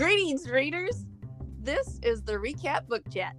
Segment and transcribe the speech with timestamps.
[0.00, 1.04] Greetings, readers.
[1.58, 3.36] This is the Recap Book Chat.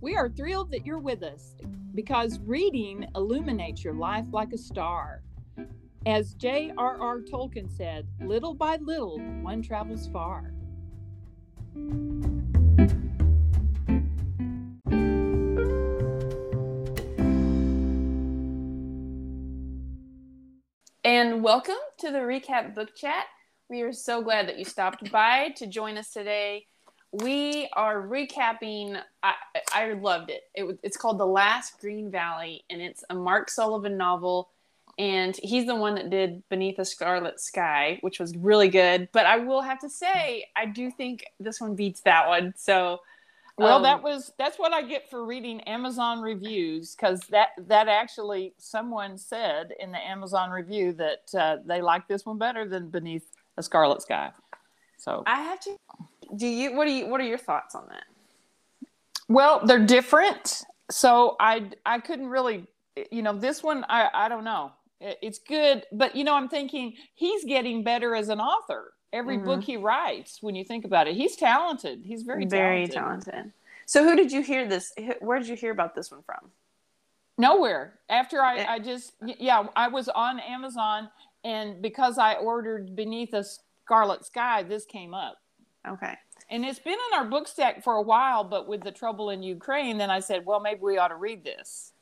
[0.00, 1.54] We are thrilled that you're with us
[1.94, 5.20] because reading illuminates your life like a star.
[6.06, 7.20] As J.R.R.
[7.20, 10.54] Tolkien said, little by little, one travels far.
[21.04, 23.26] And welcome to the Recap Book Chat.
[23.70, 26.66] We are so glad that you stopped by to join us today.
[27.12, 29.00] We are recapping.
[29.22, 29.34] I,
[29.72, 30.42] I loved it.
[30.56, 30.76] it.
[30.82, 34.50] It's called The Last Green Valley, and it's a Mark Sullivan novel.
[34.98, 39.08] And he's the one that did Beneath a Scarlet Sky, which was really good.
[39.12, 42.54] But I will have to say, I do think this one beats that one.
[42.56, 42.98] So
[43.56, 47.86] well, um, that was that's what I get for reading Amazon reviews because that that
[47.86, 52.88] actually someone said in the Amazon review that uh, they like this one better than
[52.88, 53.26] Beneath
[53.56, 54.30] a Scarlet Sky.
[54.98, 55.76] So I have to.
[56.36, 56.74] Do you?
[56.74, 57.06] What do you?
[57.06, 58.04] What are your thoughts on that?
[59.28, 62.66] Well, they're different, so I I couldn't really,
[63.10, 64.72] you know, this one I I don't know.
[65.00, 69.46] It's good, but you know, I'm thinking he's getting better as an author every mm-hmm.
[69.46, 73.32] book he writes when you think about it he's talented he's very very talented.
[73.32, 73.52] talented
[73.86, 76.50] so who did you hear this where did you hear about this one from
[77.38, 81.08] nowhere after i, I just yeah i was on amazon
[81.44, 83.44] and because i ordered beneath a
[83.84, 85.36] scarlet sky this came up.
[85.88, 86.14] Okay.
[86.50, 89.42] And it's been in our book stack for a while but with the trouble in
[89.42, 91.92] ukraine then i said well maybe we ought to read this.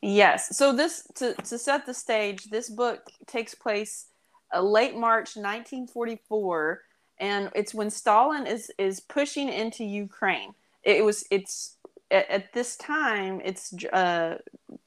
[0.00, 0.54] Yes.
[0.54, 4.06] So this to, to set the stage this book takes place
[4.54, 6.82] uh, late March 1944,
[7.18, 10.54] and it's when Stalin is is pushing into Ukraine.
[10.82, 11.76] It was it's
[12.10, 14.36] at, at this time it's uh,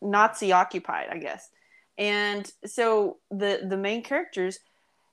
[0.01, 1.49] Nazi occupied, I guess,
[1.97, 4.59] and so the the main characters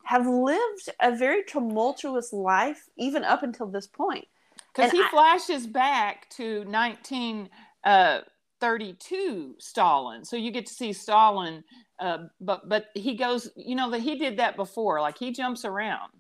[0.05, 4.27] have lived a very tumultuous life even up until this point.
[4.75, 7.47] Because he I, flashes back to 1932
[7.84, 8.21] uh,
[9.59, 11.65] Stalin, so you get to see Stalin
[12.00, 15.00] uh, but but he goes, you know, that he did that before.
[15.00, 16.12] Like he jumps around.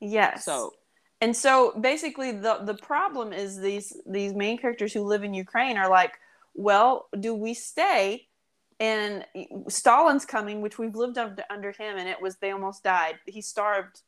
[0.00, 0.44] Yes.
[0.44, 0.72] So
[1.20, 5.76] and so basically the the problem is these these main characters who live in Ukraine
[5.76, 6.18] are like,
[6.54, 8.26] well, do we stay?
[8.82, 9.24] And
[9.68, 13.14] Stalin's coming, which we've lived under, him, and it was they almost died.
[13.26, 14.00] He starved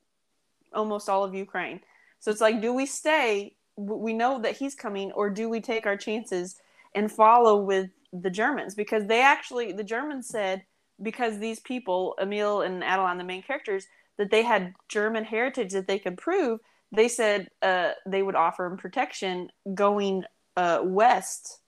[0.72, 1.78] almost all of Ukraine.
[2.18, 3.54] So it's like, do we stay?
[3.76, 6.56] We know that he's coming, or do we take our chances
[6.92, 8.74] and follow with the Germans?
[8.74, 10.64] Because they actually, the Germans said,
[11.00, 13.86] because these people, Emil and Adeline, the main characters,
[14.16, 16.58] that they had German heritage that they could prove,
[16.90, 20.24] they said uh, they would offer them protection going
[20.56, 21.60] uh, west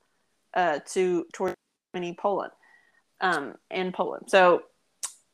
[0.54, 1.54] uh, to towards
[1.94, 2.52] Germany, Poland,
[3.20, 4.26] um, and Poland.
[4.28, 4.62] So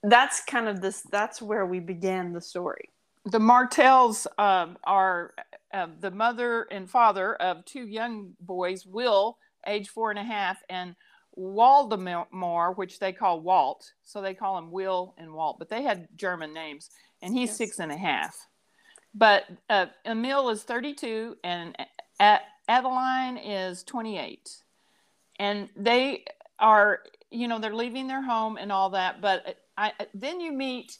[0.03, 1.03] that's kind of this.
[1.10, 2.88] That's where we began the story.
[3.26, 5.34] The Martels um, are
[5.72, 10.59] uh, the mother and father of two young boys, Will, age four and a half,
[10.69, 10.97] and
[11.37, 13.93] Waldemar, which they call Walt.
[14.03, 16.91] So they call him Will and Walt, but they had German names,
[17.22, 17.56] and he's yes.
[17.56, 18.37] six and a half.
[19.14, 21.76] But uh, Emil is 32 and
[22.69, 24.50] Adeline is 28.
[25.38, 26.25] And they
[26.59, 27.00] are,
[27.32, 29.20] you know, they're leaving their home and all that.
[29.20, 30.98] But I, then you meet,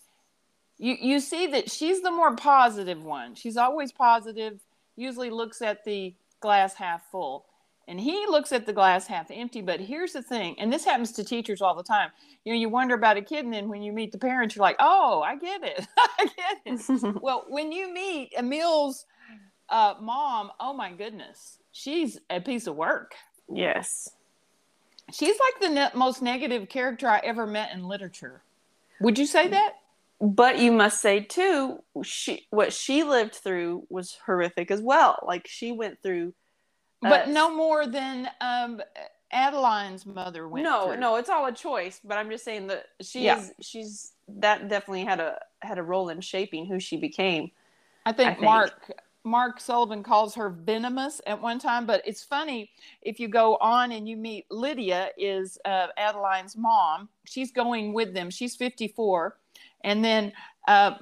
[0.79, 3.35] you, you see that she's the more positive one.
[3.35, 4.61] She's always positive,
[4.97, 7.47] usually looks at the glass half full.
[7.89, 11.11] And he looks at the glass half empty but here's the thing and this happens
[11.13, 12.11] to teachers all the time.
[12.45, 14.63] You know you wonder about a kid and then when you meet the parents you're
[14.63, 15.87] like oh i get it.
[15.99, 17.17] I get it.
[17.21, 19.05] Well when you meet emil's
[19.69, 23.17] uh, mom oh my goodness she's a piece of work.
[23.53, 24.09] Yes
[25.13, 28.43] she's like the ne- most negative character i ever met in literature
[29.01, 29.75] would you say that
[30.21, 35.47] but you must say too she what she lived through was horrific as well like
[35.47, 36.33] she went through
[37.03, 38.81] but uh, no more than um,
[39.33, 40.65] Adeline's mother went.
[40.65, 40.99] No, through.
[40.99, 42.01] no, it's all a choice.
[42.05, 43.45] But I'm just saying that she yeah.
[43.61, 47.51] She's that definitely had a had a role in shaping who she became.
[48.07, 48.45] I think, I think.
[48.45, 48.93] Mark
[49.25, 52.71] Mark Sullivan calls her venomous at one time, but it's funny
[53.03, 57.09] if you go on and you meet Lydia is uh, Adeline's mom.
[57.25, 58.31] She's going with them.
[58.31, 59.37] She's 54,
[59.85, 60.33] and then
[60.67, 60.95] uh,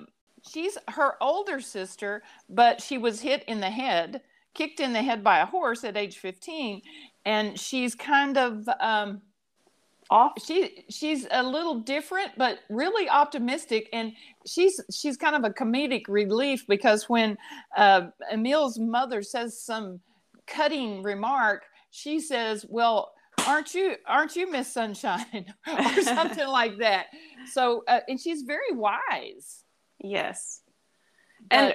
[0.47, 4.21] she's her older sister, but she was hit in the head
[4.55, 6.83] kicked in the head by a horse at age 15
[7.25, 9.23] and she's kind of um,
[10.11, 14.13] off she she's a little different but really optimistic and
[14.45, 17.39] she's she's kind of a comedic relief because when
[17.77, 20.01] uh, emil's mother says some
[20.47, 21.63] cutting remark
[21.93, 23.13] she says well
[23.47, 25.53] aren't you aren't you miss sunshine?
[25.67, 27.07] or something like that.
[27.53, 29.65] So uh, and she's very wise.
[29.99, 30.63] Yes.
[31.51, 31.75] And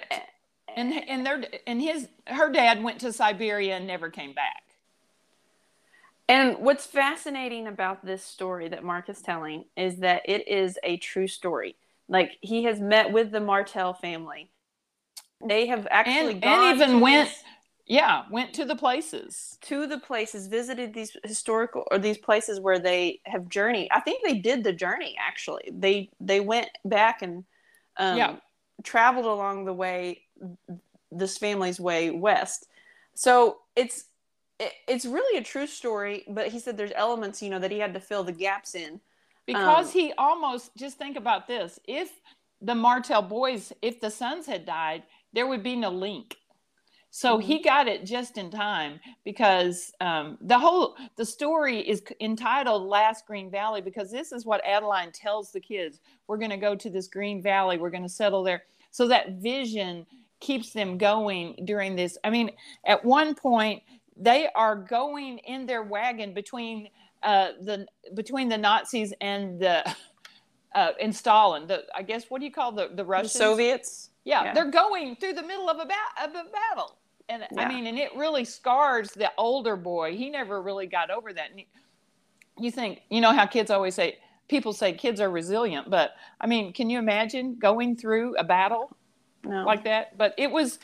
[0.75, 4.63] and and their and his her dad went to Siberia and never came back.
[6.27, 10.97] And what's fascinating about this story that Mark is telling is that it is a
[10.97, 11.75] true story.
[12.07, 14.51] Like he has met with the Martel family.
[15.47, 17.43] They have actually and, gone and even went this-
[17.87, 22.79] yeah went to the places to the places, visited these historical or these places where
[22.79, 23.89] they have journeyed.
[23.91, 25.69] I think they did the journey actually.
[25.71, 27.45] They they went back and
[27.97, 28.35] um, Yeah.
[28.83, 30.23] traveled along the way,
[31.11, 32.67] this family's way west.
[33.13, 34.05] So it's
[34.59, 36.23] it, it's really a true story.
[36.27, 38.99] But he said there's elements you know that he had to fill the gaps in.
[39.45, 42.11] because Um, he almost just think about this if
[42.61, 45.03] the martel boys if the sons had died
[45.33, 46.37] there would be no link.
[47.11, 52.83] So he got it just in time because um, the whole the story is entitled
[52.83, 56.01] last green valley because this is what adeline tells the kids.
[56.27, 57.77] We're going to go to this green valley.
[57.77, 58.63] We're going to settle there.
[58.91, 60.05] So that vision
[60.41, 62.17] keeps them going during this.
[62.23, 62.51] I mean
[62.85, 63.81] at one point
[64.17, 66.89] they are going in their wagon between
[67.23, 69.83] uh, the between the Nazis and the
[70.75, 71.67] uh, and Stalin.
[71.67, 73.31] The I guess what do you call the the The Russians?
[73.33, 74.09] Soviets.
[74.23, 74.53] Yeah, yeah.
[74.53, 76.97] they're going through the middle of a, ba- of a battle,
[77.29, 80.15] and I mean, and it really scars the older boy.
[80.17, 81.51] He never really got over that.
[81.51, 81.67] And he-
[82.57, 84.17] you think you know how kids always say
[84.47, 88.95] people say kids are resilient, but I mean, can you imagine going through a battle?
[89.43, 89.63] No.
[89.63, 90.17] like that.
[90.17, 90.79] But it was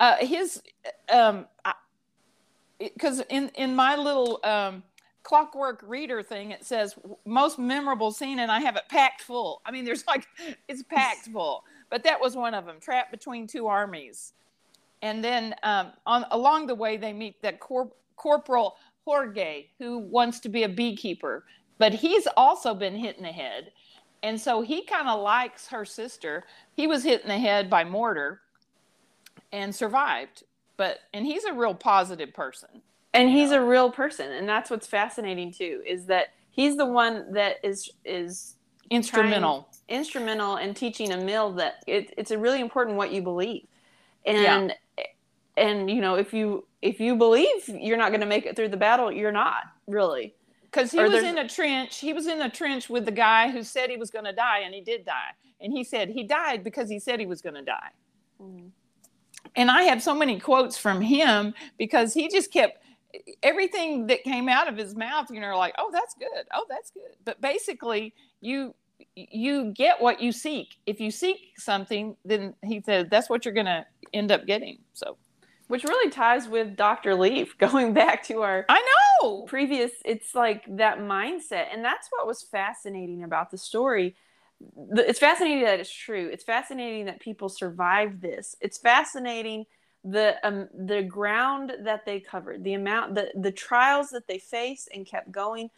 [0.00, 0.62] uh, his
[1.12, 1.44] um
[2.78, 4.82] because in in my little um,
[5.22, 6.94] clockwork reader thing it says
[7.24, 9.60] most memorable scene and I have it packed full.
[9.66, 10.26] I mean, there's like
[10.68, 12.76] it's packed full, but that was one of them.
[12.80, 14.32] Trapped between two armies,
[15.02, 18.76] and then um, on along the way they meet that cor- corporal
[19.06, 21.44] Jorge who wants to be a beekeeper,
[21.78, 23.72] but he's also been hit in the head.
[24.22, 26.44] And so he kind of likes her sister.
[26.74, 28.40] He was hit in the head by mortar
[29.52, 30.42] and survived.
[30.76, 32.82] But and he's a real positive person.
[33.14, 37.32] and he's a real person and that's what's fascinating too is that he's the one
[37.32, 38.54] that is is
[38.90, 39.68] Instrumental.
[39.88, 43.66] instrumental in teaching Emil that it, it's a really important what you believe
[44.24, 44.74] and
[45.56, 48.68] and you know if you if you believe you're not going to make it through
[48.68, 50.34] the battle you're not really
[50.64, 51.98] Because he Or was in a trench.
[52.00, 54.60] He was in a trench with the guy who said he was going to die,
[54.60, 55.32] and he did die.
[55.60, 57.90] And he said he died because he said he was going to die.
[58.42, 58.68] Mm-hmm.
[59.56, 62.78] And I have so many quotes from him because he just kept
[63.42, 65.30] everything that came out of his mouth.
[65.30, 66.44] You know, like, oh, that's good.
[66.54, 67.16] Oh, that's good.
[67.24, 68.74] But basically, you
[69.14, 70.76] you get what you seek.
[70.86, 74.78] If you seek something, then he said that's what you're going to end up getting.
[74.94, 75.16] So
[75.68, 77.14] which really ties with Dr.
[77.14, 78.82] Leaf going back to our I
[79.22, 79.42] know.
[79.42, 84.14] previous it's like that mindset and that's what was fascinating about the story
[84.96, 86.28] it's fascinating that it's true.
[86.32, 88.56] It's fascinating that people survived this.
[88.60, 89.66] It's fascinating
[90.04, 94.88] the um, the ground that they covered the amount the the trials that they faced
[94.94, 95.70] and kept going.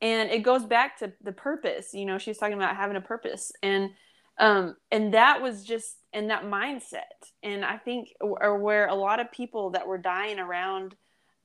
[0.00, 3.52] And it goes back to the purpose you know she's talking about having a purpose.
[3.62, 3.90] And
[4.38, 7.32] um and that was just in that mindset.
[7.42, 10.94] And i think or where a lot of people that were dying around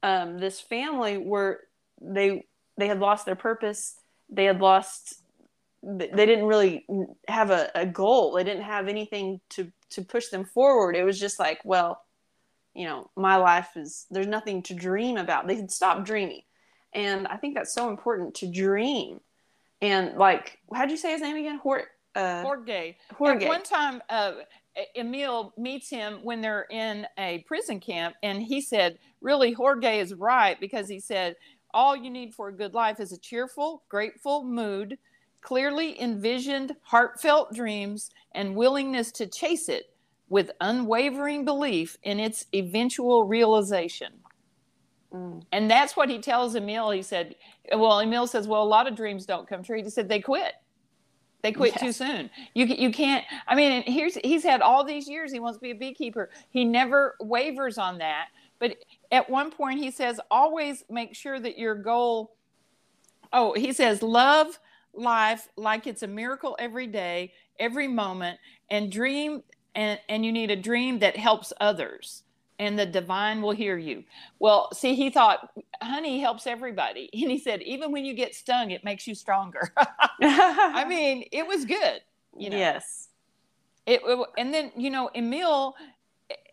[0.03, 1.61] um, this family were
[2.01, 2.45] they
[2.77, 3.95] they had lost their purpose.
[4.29, 5.21] They had lost
[5.87, 6.85] they didn't really
[7.29, 8.33] have a, a goal.
[8.33, 10.95] They didn't have anything to to push them forward.
[10.95, 12.01] It was just like well
[12.73, 15.47] you know my life is there's nothing to dream about.
[15.47, 16.41] They had stopped dreaming.
[16.93, 19.21] And i think that's so important to dream.
[19.81, 21.57] And like how'd you say his name again?
[21.57, 22.95] Hort, uh, Jorge.
[23.13, 23.45] Jorge.
[23.45, 24.33] At one time, uh,
[24.95, 30.13] Emil meets him when they're in a prison camp, and he said, "Really, Jorge is
[30.13, 31.35] right because he said
[31.73, 34.97] all you need for a good life is a cheerful, grateful mood,
[35.47, 39.85] clearly envisioned, heartfelt dreams, and willingness to chase it
[40.29, 44.11] with unwavering belief in its eventual realization."
[45.13, 45.43] Mm.
[45.51, 46.91] And that's what he tells Emil.
[46.91, 47.35] He said,
[47.73, 50.53] "Well, Emil says, well, a lot of dreams don't come true." He said, "They quit."
[51.43, 51.81] They quit Yes.
[51.81, 52.29] too soon.
[52.55, 53.23] You you can't.
[53.47, 55.31] I mean, here's he's had all these years.
[55.31, 56.29] He wants to be a beekeeper.
[56.49, 58.27] He never wavers on that.
[58.59, 58.77] But
[59.11, 62.35] at one point, he says, always make sure that your goal.
[63.31, 64.59] Oh, he says, love
[64.97, 68.39] life like it's a miracle every day, every moment,
[68.69, 69.43] and dream.
[69.75, 72.23] And and you need a dream that helps others,
[72.59, 74.05] and the divine will hear you.
[74.39, 75.49] Well, see, he thought
[75.81, 79.73] honey helps everybody, and he said, even when you get stung, it makes you stronger.
[80.23, 82.01] I mean, it was good.
[82.37, 83.09] You know, yes
[83.85, 85.75] it, it- and then you know, Emil,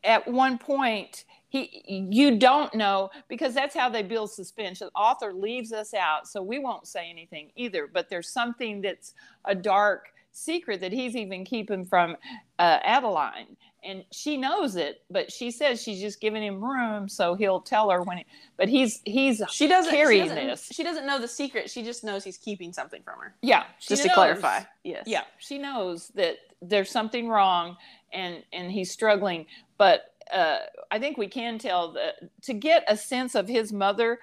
[0.04, 4.80] at one point, he you don't know because that's how they build suspense.
[4.80, 7.88] The author leaves us out, so we won't say anything either.
[7.92, 12.16] But there's something that's a dark secret that he's even keeping from
[12.58, 13.56] uh, Adeline.
[13.84, 17.90] And she knows it, but she says she's just giving him room so he'll tell
[17.90, 18.18] her when.
[18.18, 20.68] He, but he's he's she doesn't carrying she doesn't, this.
[20.72, 21.70] She doesn't know the secret.
[21.70, 23.34] She just knows he's keeping something from her.
[23.42, 24.60] Yeah, she Just to clarify.
[24.84, 25.04] Yes.
[25.06, 27.76] Yeah, she knows that there's something wrong,
[28.12, 29.44] and and he's struggling.
[29.76, 30.58] But uh,
[30.90, 34.20] I think we can tell that to get a sense of his mother.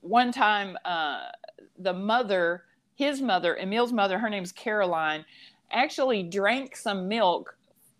[0.00, 1.28] One time, uh,
[1.78, 5.24] the mother, his mother, Emil's mother, her name's Caroline,
[5.70, 7.56] actually drank some milk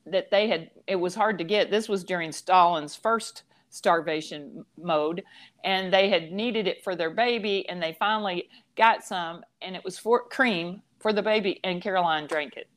[0.07, 0.71] that they had.
[0.87, 1.71] It was hard to get.
[1.71, 5.23] This was during Stalin's first starvation mode,
[5.65, 9.85] and they had needed it for their baby, and they finally got some, and it
[9.85, 12.69] was for cream for the baby, and Caroline drank it.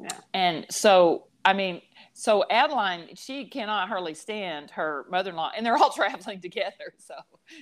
[0.00, 0.18] Yeah.
[0.34, 1.82] And so, I mean,
[2.18, 6.94] so Adeline, she cannot hardly stand her mother-in-law, and they're all traveling together.
[6.96, 7.14] So,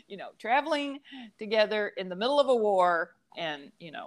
[0.07, 1.01] you know, traveling
[1.41, 4.07] together in the middle of a war, and you know,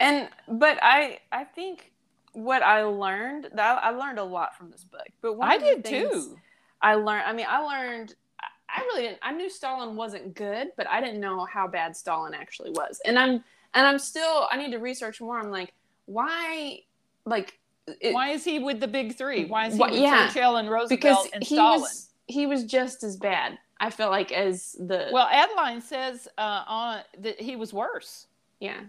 [0.00, 1.92] And but I I think
[2.32, 5.06] what I learned that I learned a lot from this book.
[5.20, 6.38] But I did too.
[6.80, 7.24] I learned.
[7.26, 8.14] I mean, I learned.
[8.40, 9.18] I- I really didn't.
[9.20, 13.00] I knew Stalin wasn't good, but I didn't know how bad Stalin actually was.
[13.04, 14.48] And I'm and I'm still.
[14.50, 15.38] I need to research more.
[15.38, 15.74] I'm like,
[16.06, 16.80] why?
[17.26, 17.59] Like,
[18.00, 19.44] it, Why is he with the big three?
[19.46, 21.80] Why is he with yeah, Churchill and Roosevelt because and he Stalin?
[21.80, 23.58] was he was just as bad.
[23.80, 28.26] I feel like as the Well, Adeline says uh, on that he was worse.
[28.60, 28.80] yeah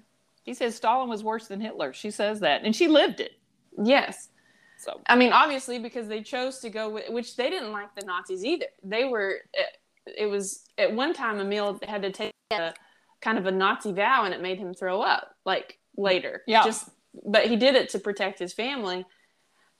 [0.44, 1.94] He says Stalin was worse than Hitler.
[1.94, 3.34] She says that, and she lived it.
[3.82, 4.30] yes.
[4.78, 8.04] So I mean, obviously, because they chose to go with, which they didn't like the
[8.04, 8.66] Nazis either.
[8.84, 9.78] They were, it,
[10.18, 12.74] it was at one time Emil had to take a
[13.22, 15.36] kind of a Nazi vow, and it made him throw up.
[15.46, 16.64] Like later, Yeah.
[16.64, 16.90] Just,
[17.26, 19.06] but he did it to protect his family,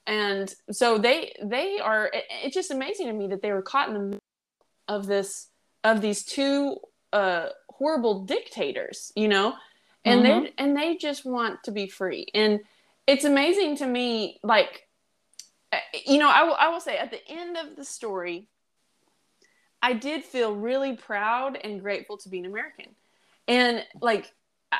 [0.08, 2.08] and so they they are.
[2.08, 4.20] It, it's just amazing to me that they were caught in the middle
[4.88, 5.48] of this
[5.84, 6.78] of these two
[7.14, 9.56] uh, horrible dictators, you know,
[10.06, 12.28] and they and they just want to be free.
[12.34, 12.62] And
[13.08, 14.88] it's amazing to me like
[15.72, 18.48] uh, you know I I will say at the end of the story
[19.82, 22.86] i did feel really proud and grateful to be an american.
[23.48, 24.32] And like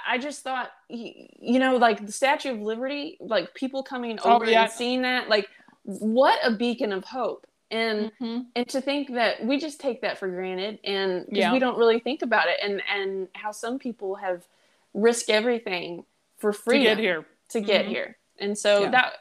[0.08, 4.46] I- just thought you know like the statue of liberty like people coming Oh, over
[4.46, 4.64] yeah.
[4.64, 5.48] and seeing that like
[5.84, 8.46] what a beacon of hope and Mhm.
[8.56, 11.52] and to think that we just take that for granted and Yeah.
[11.54, 14.48] we don't really think about it and and how some people have
[14.94, 16.06] risked everything
[16.38, 17.26] for free to get here.
[17.50, 17.90] to get Mhm.
[17.90, 18.18] here.
[18.40, 18.90] And so Yeah.
[18.92, 19.14] that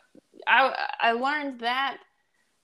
[0.47, 1.99] I I learned that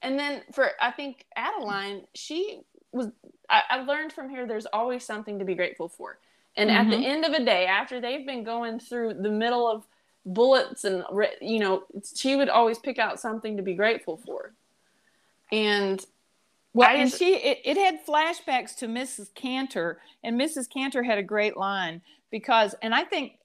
[0.02, 2.60] and then for I think Adeline, she
[2.92, 3.08] was
[3.48, 6.18] I, I learned from here there's always something to be grateful for.
[6.56, 7.04] And at the Mhm.
[7.04, 9.86] end of a day, after they've been going through the middle of
[10.24, 11.04] bullets and
[11.40, 11.84] you know,
[12.16, 14.54] she would always pick out something to be grateful for.
[15.52, 16.04] And
[16.72, 19.32] Well, I and she it, it had flashbacks to Mrs.
[19.34, 20.68] Cantor, and Mrs.
[20.68, 23.38] Cantor had a great line because, and I think,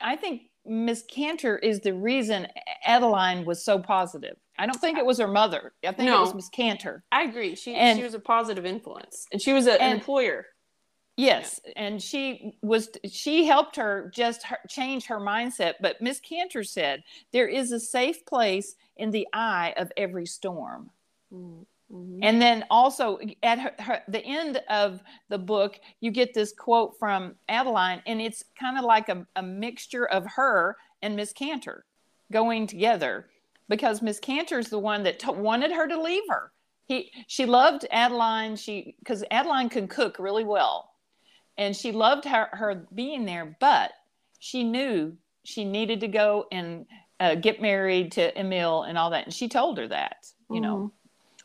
[0.00, 2.46] I think Miss Cantor is the reason
[2.84, 4.36] Adeline was so positive.
[4.58, 5.72] I don't think it was her mother.
[5.86, 7.04] I think it was Miss Cantor.
[7.12, 7.54] I agree.
[7.54, 9.26] She And- she was a positive influence.
[9.32, 10.46] And she was a, an employer.
[11.18, 15.74] Yes, and she was she helped her just her, change her mindset.
[15.80, 20.90] But Miss Cantor said there is a safe place in the eye of every storm.
[21.32, 22.20] Mhm.
[22.22, 26.96] And then also at her, her, the end of the book, you get this quote
[27.00, 31.84] from Adeline, and it's kind of like a, a mixture of her and Miss Cantor
[32.30, 33.28] going together
[33.68, 36.52] because Miss Cantor's the one that t- wanted her to leave her.
[36.86, 38.54] He, she loved Adeline.
[38.54, 40.90] She because Adeline can cook really well,
[41.58, 43.56] and she loved her, her being there.
[43.60, 43.92] But
[44.38, 46.86] she knew she needed to go and
[47.20, 50.92] uh, get married to Emil and all that, and she told her that, you know.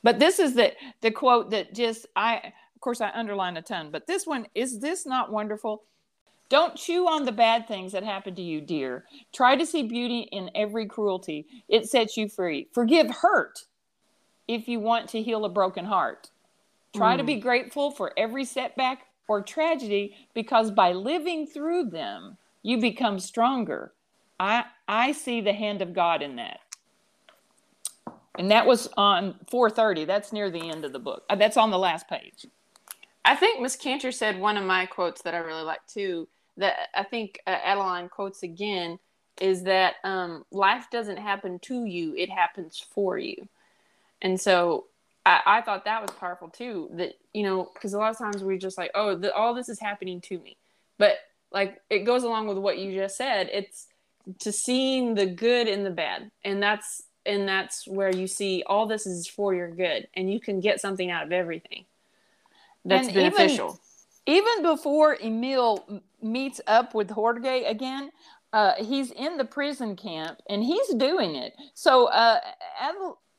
[0.03, 3.89] But this is the the quote that just I of course I underline a ton,
[3.91, 5.83] but this one is this not wonderful?
[6.49, 9.05] Don't chew on the bad things that happen to you, dear.
[9.33, 11.47] Try to see beauty in every cruelty.
[11.67, 12.67] It sets you free.
[12.73, 13.65] Forgive hurt
[14.47, 16.29] if you want to heal a broken heart.
[16.95, 22.79] Try to be grateful for every setback or tragedy because by living through them, you
[22.79, 23.93] become stronger.
[24.39, 26.59] I I see the hand of God in that.
[28.37, 30.05] And that was on 430.
[30.05, 31.23] That's near the end of the book.
[31.29, 32.47] Uh, That's on the last page.
[33.25, 36.27] I think Miss Cantor said one of my quotes that I really like too.
[36.57, 38.99] That I think uh, Adeline quotes again
[39.41, 43.47] is that um, life doesn't happen to you; it happens for you.
[44.21, 44.85] And so
[45.25, 46.89] I, I thought that was powerful too.
[46.93, 49.69] That you know, because a lot of times we're just like, oh, the, all this
[49.69, 50.57] is happening to me,
[50.97, 51.17] but
[51.51, 53.49] like it goes along with what you just said.
[53.51, 53.87] It's
[54.39, 58.85] to seeing the good in the bad, and that's and that's where you see all
[58.85, 61.85] this is for your good, and you can get something out of everything
[62.85, 63.79] that's And even- beneficial.
[64.25, 68.09] Even before Emil meets up with Jorge again,
[68.53, 71.53] uh, he's in the prison camp and he's doing it.
[71.73, 72.39] So uh,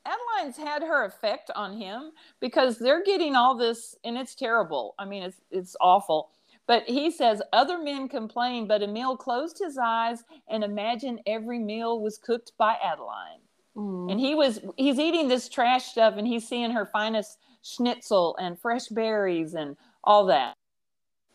[0.05, 4.95] Adeline's had her effect on him because they're getting all this, and it's terrible.
[4.99, 6.29] I mean, it's it's awful.
[6.67, 11.99] But he says other men complained, but Emil closed his eyes and imagined every meal
[11.99, 13.39] was cooked by Adeline.
[13.75, 14.11] Mm.
[14.11, 18.59] And he was he's eating this trash stuff, and he's seeing her finest schnitzel and
[18.59, 20.55] fresh berries and all that.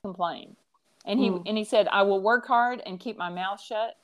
[0.02, 0.56] Complain,
[1.04, 1.42] and he mm.
[1.46, 3.96] and he said, "I will work hard and keep my mouth shut."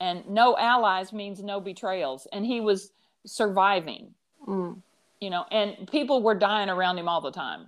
[0.00, 2.26] And no allies means no betrayals.
[2.32, 2.90] And he was
[3.26, 4.14] surviving.
[4.46, 4.82] Mm.
[5.20, 7.66] You know, and people were dying around him all the time.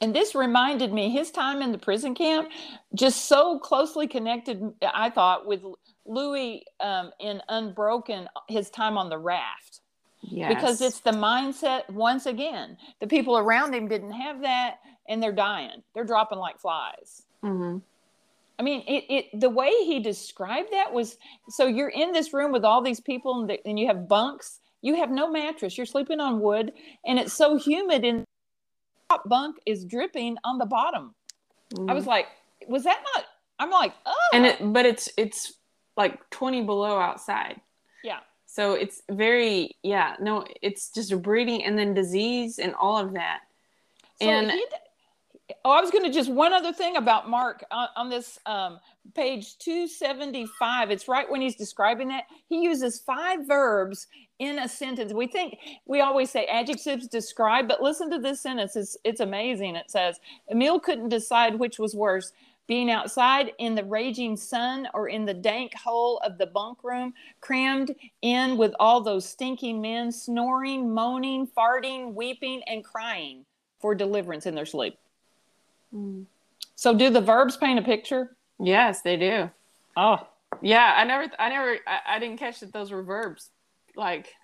[0.00, 2.48] And this reminded me his time in the prison camp,
[2.94, 5.60] just so closely connected, I thought, with
[6.06, 9.80] Louis um, in Unbroken, his time on the raft.
[10.22, 10.54] Yes.
[10.54, 15.32] Because it's the mindset, once again, the people around him didn't have that and they're
[15.32, 15.82] dying.
[15.94, 17.22] They're dropping like flies.
[17.42, 17.78] Mm-hmm.
[18.60, 21.16] I mean, it, it the way he described that was
[21.48, 24.60] so you're in this room with all these people and, the, and you have bunks.
[24.82, 25.78] You have no mattress.
[25.78, 26.72] You're sleeping on wood,
[27.06, 28.04] and it's so humid.
[28.04, 28.24] And
[29.08, 31.14] top bunk is dripping on the bottom.
[31.74, 31.90] Mm.
[31.90, 32.08] I was mm.
[32.08, 32.26] like,
[32.68, 33.24] was that not?
[33.58, 34.30] I'm like, oh.
[34.34, 35.54] And it, but it's it's
[35.96, 37.62] like 20 below outside.
[38.04, 38.18] Yeah.
[38.44, 43.14] So it's very yeah no it's just a breeding and then disease and all of
[43.14, 43.40] that.
[44.20, 44.66] So and he,
[45.64, 48.78] Oh, I was going to just one other thing about Mark on, on this um,
[49.14, 50.90] page 275.
[50.90, 52.24] It's right when he's describing that.
[52.48, 54.06] He uses five verbs
[54.38, 55.12] in a sentence.
[55.12, 58.76] We think we always say adjectives describe, but listen to this sentence.
[58.76, 59.76] It's, it's amazing.
[59.76, 60.18] It says,
[60.50, 62.32] Emil couldn't decide which was worse
[62.70, 67.12] being outside in the raging sun or in the dank hole of the bunk room,
[67.40, 67.92] crammed
[68.22, 73.44] in with all those stinking men snoring, moaning, farting, weeping, and crying
[73.80, 74.96] for deliverance in their sleep.
[75.94, 76.26] Mm.
[76.74, 78.36] So, do the verbs paint a picture?
[78.58, 79.50] Yes, they do.
[79.96, 80.18] Oh,
[80.62, 80.94] yeah.
[80.96, 83.50] I never, I never, I, I didn't catch that those were verbs.
[83.96, 84.34] Like,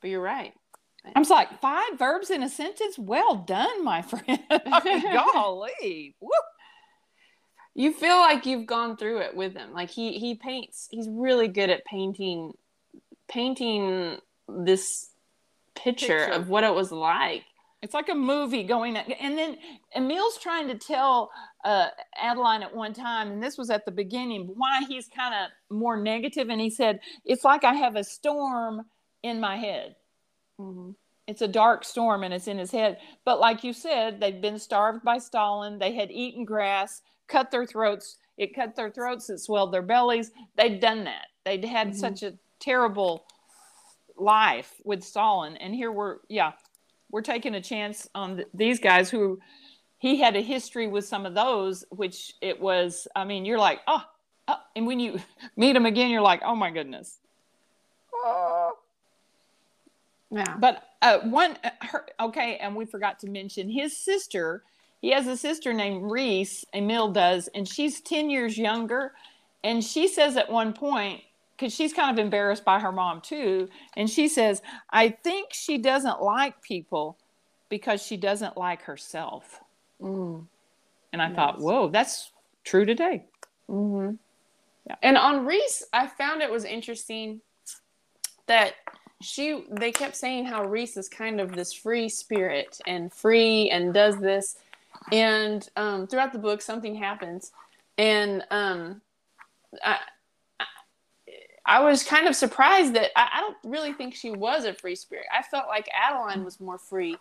[0.00, 0.52] but you're right.
[1.14, 2.98] I'm like five verbs in a sentence.
[2.98, 4.40] Well done, my friend.
[4.50, 6.30] I mean, golly, Woo.
[7.74, 9.72] You feel like you've gone through it with him.
[9.72, 10.88] Like he he paints.
[10.90, 12.54] He's really good at painting,
[13.28, 15.10] painting this
[15.74, 16.32] picture, picture.
[16.32, 17.44] of what it was like
[17.86, 19.58] it's like a movie going, and then
[19.94, 21.30] Emil's trying to tell
[21.64, 21.86] uh,
[22.20, 25.96] Adeline at one time, and this was at the beginning, why he's kind of more
[25.96, 28.86] negative, and he said, "It's like I have a storm
[29.22, 29.94] in my head.
[30.60, 30.90] Mm-hmm.
[31.28, 34.58] It's a dark storm, and it's in his head." But like you said, they'd been
[34.58, 35.78] starved by Stalin.
[35.78, 38.16] They had eaten grass, cut their throats.
[38.36, 39.30] It cut their throats.
[39.30, 40.32] It swelled their bellies.
[40.56, 41.26] They'd done that.
[41.44, 41.98] They'd had mm-hmm.
[41.98, 43.26] such a terrible
[44.16, 46.50] life with Stalin, and here we're yeah
[47.10, 49.38] we're taking a chance on th- these guys who
[49.98, 53.80] he had a history with some of those, which it was, I mean, you're like,
[53.86, 54.02] oh,
[54.48, 54.58] oh.
[54.74, 55.20] and when you
[55.56, 57.18] meet them again, you're like, oh my goodness.
[58.12, 58.72] Oh.
[60.30, 60.56] Yeah.
[60.58, 64.64] But uh, one, uh, her, okay, and we forgot to mention his sister.
[65.00, 69.12] He has a sister named Reese, Emil does, and she's 10 years younger.
[69.62, 71.22] And she says at one point,
[71.56, 73.68] because she's kind of embarrassed by her mom too.
[73.96, 77.16] And she says, I think she doesn't like people
[77.68, 79.60] because she doesn't like herself.
[80.00, 80.46] Mm.
[81.12, 81.36] And I yes.
[81.36, 82.30] thought, whoa, that's
[82.64, 83.24] true today.
[83.70, 84.16] Mm-hmm.
[84.86, 84.96] Yeah.
[85.02, 87.40] And on Reese, I found it was interesting
[88.46, 88.74] that
[89.22, 93.94] she they kept saying how Reese is kind of this free spirit and free and
[93.94, 94.56] does this.
[95.10, 97.52] And um, throughout the book, something happens,
[97.98, 99.00] and um,
[99.82, 99.98] I,
[101.66, 104.94] I was kind of surprised that I, I, don't really think she was a free
[104.94, 105.26] spirit.
[105.36, 107.16] I felt like Adeline was more free.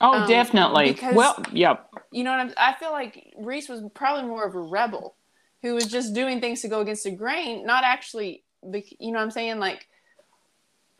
[0.00, 0.92] Oh, um, definitely.
[0.92, 1.86] Because, well, yep.
[2.10, 5.16] You know what I'm, I feel like Reese was probably more of a rebel
[5.62, 9.24] who was just doing things to go against the grain, not actually, you know what
[9.24, 9.58] I'm saying?
[9.58, 9.86] Like,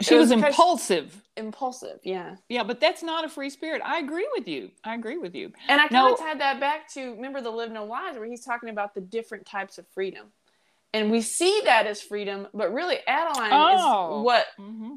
[0.02, 1.22] she was, was impulsive.
[1.36, 2.36] Impulsive, yeah.
[2.48, 3.80] Yeah, but that's not a free spirit.
[3.84, 4.70] I agree with you.
[4.84, 5.52] I agree with you.
[5.68, 8.26] And I kind no, of tied that back to remember the Live No Lies, where
[8.26, 10.26] he's talking about the different types of freedom
[10.92, 14.20] and we see that as freedom, but really Adeline oh.
[14.20, 14.94] is what mm-hmm.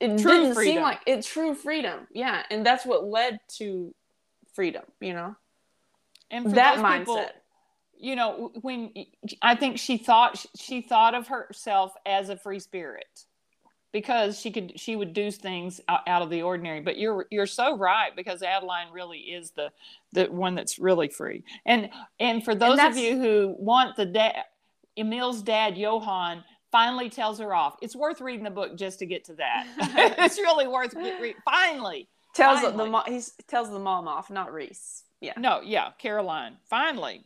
[0.00, 0.74] it true didn't freedom.
[0.74, 2.06] seem like it's true freedom.
[2.12, 3.94] Yeah, and that's what led to
[4.54, 4.82] freedom.
[5.00, 5.36] You know,
[6.30, 7.04] and that mindset.
[7.06, 7.26] People,
[7.98, 8.92] you know, when
[9.42, 13.24] I think she thought she thought of herself as a free spirit
[13.92, 17.76] because she could she would do things out of the ordinary but you're you're so
[17.76, 19.70] right because adeline really is the
[20.12, 24.06] the one that's really free and and for those and of you who want the
[24.06, 24.42] da-
[24.96, 27.76] Emil's dad, Johann, finally tells her off.
[27.82, 29.66] It's worth reading the book just to get to that.
[30.18, 31.34] it's really worth reading.
[31.44, 32.08] Finally.
[32.34, 32.84] Tells finally.
[32.84, 35.02] the mom he tells the mom off, not Reese.
[35.20, 35.32] Yeah.
[35.36, 36.56] No, yeah, Caroline.
[36.68, 37.24] Finally.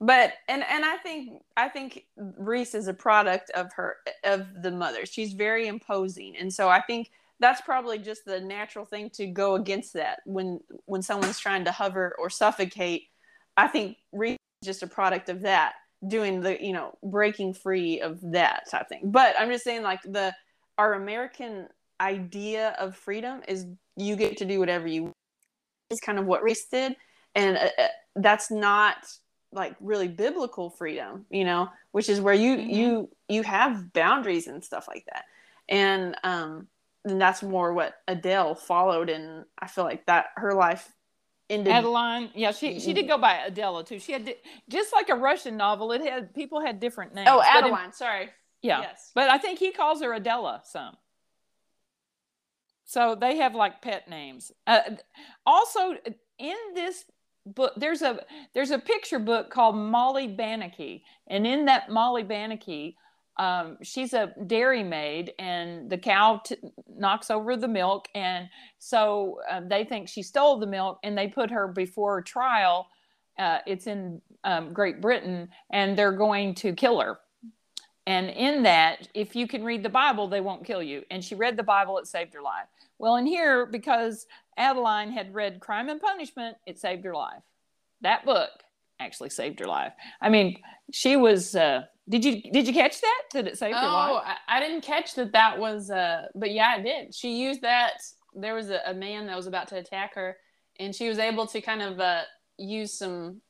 [0.00, 4.70] but and and I think I think Reese is a product of her of the
[4.70, 5.04] mother.
[5.04, 9.56] She's very imposing, and so I think that's probably just the natural thing to go
[9.56, 13.08] against that when when someone's trying to hover or suffocate.
[13.56, 15.74] I think Reese is just a product of that,
[16.08, 19.00] doing the you know breaking free of that type thing.
[19.04, 20.34] But I'm just saying like the
[20.78, 21.68] our American
[22.00, 25.16] idea of freedom is you get to do whatever you want
[25.90, 26.96] is kind of what Reese did,
[27.34, 28.96] and uh, uh, that's not
[29.52, 32.70] like really biblical freedom, you know, which is where you mm-hmm.
[32.70, 35.24] you you have boundaries and stuff like that,
[35.68, 36.68] and um,
[37.04, 40.93] and that's more what Adele followed, and I feel like that her life
[41.50, 43.98] Adeline, yeah, she she did go by Adela too.
[43.98, 44.34] She had
[44.68, 45.92] just like a Russian novel.
[45.92, 47.28] It had people had different names.
[47.30, 48.30] Oh, Adeline, in, sorry.
[48.62, 49.10] Yeah, yes.
[49.14, 50.96] but I think he calls her Adela some.
[52.84, 54.52] So they have like pet names.
[54.66, 54.80] Uh,
[55.44, 55.96] also,
[56.38, 57.04] in this
[57.46, 58.20] book, there's a
[58.54, 62.94] there's a picture book called Molly Bannaky, and in that Molly Bannaky,
[63.36, 66.56] um, she's a dairy maid, and the cow t-
[66.88, 71.28] knocks over the milk, and so uh, they think she stole the milk, and they
[71.28, 72.88] put her before trial.
[73.38, 77.18] Uh, it's in um, Great Britain, and they're going to kill her
[78.06, 81.02] and in that, if you can read the Bible, they won't kill you.
[81.10, 82.66] And she read the Bible, it saved her life.
[82.98, 87.42] Well, in here, because Adeline had read Crime and Punishment, it saved her life.
[88.02, 88.50] That book
[89.00, 89.92] actually saved her life.
[90.20, 90.58] I mean,
[90.92, 91.56] she was.
[91.56, 93.22] Uh, did you did you catch that?
[93.32, 94.10] Did it save oh, her life?
[94.12, 95.32] Oh, I, I, didn't catch that.
[95.32, 95.90] That was.
[95.90, 97.14] Uh, but yeah, I did.
[97.14, 97.94] She used that.
[98.34, 100.36] There was a, a man that was about to attack her,
[100.78, 102.22] and she was able to kind of uh,
[102.58, 103.40] use some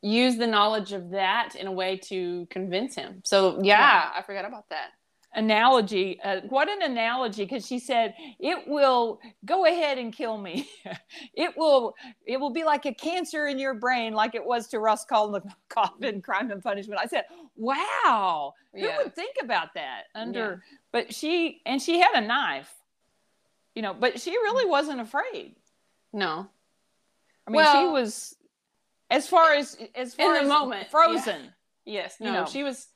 [0.00, 3.22] use the knowledge of that in a way to convince him.
[3.24, 4.10] So yeah, yeah.
[4.16, 4.90] I forgot about that
[5.34, 10.68] analogy uh, what an analogy because she said it will go ahead and kill me
[11.34, 11.94] it will
[12.26, 16.02] it will be like a cancer in your brain like it was to Russ Raskolnikov
[16.02, 17.24] in crime and punishment i said
[17.56, 18.92] wow yeah.
[18.92, 20.78] who would think about that under yeah.
[20.92, 22.72] but she and she had a knife
[23.74, 25.54] you know but she really wasn't afraid
[26.12, 26.46] no
[27.46, 28.36] i mean well, she was
[29.10, 31.42] as far as as far in the as moment frozen
[31.86, 32.02] yeah.
[32.02, 32.44] yes no you know.
[32.44, 32.88] she was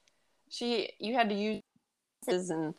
[0.50, 1.62] she you had to use
[2.28, 2.74] and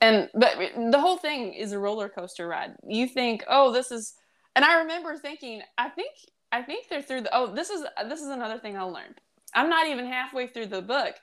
[0.00, 0.56] and but
[0.90, 2.74] the whole thing is a roller coaster ride.
[2.86, 4.14] You think oh this is
[4.56, 6.10] and i remember thinking i think
[6.50, 9.20] i think they're through the oh this is this is another thing i learned.
[9.54, 11.14] I'm not even halfway through the book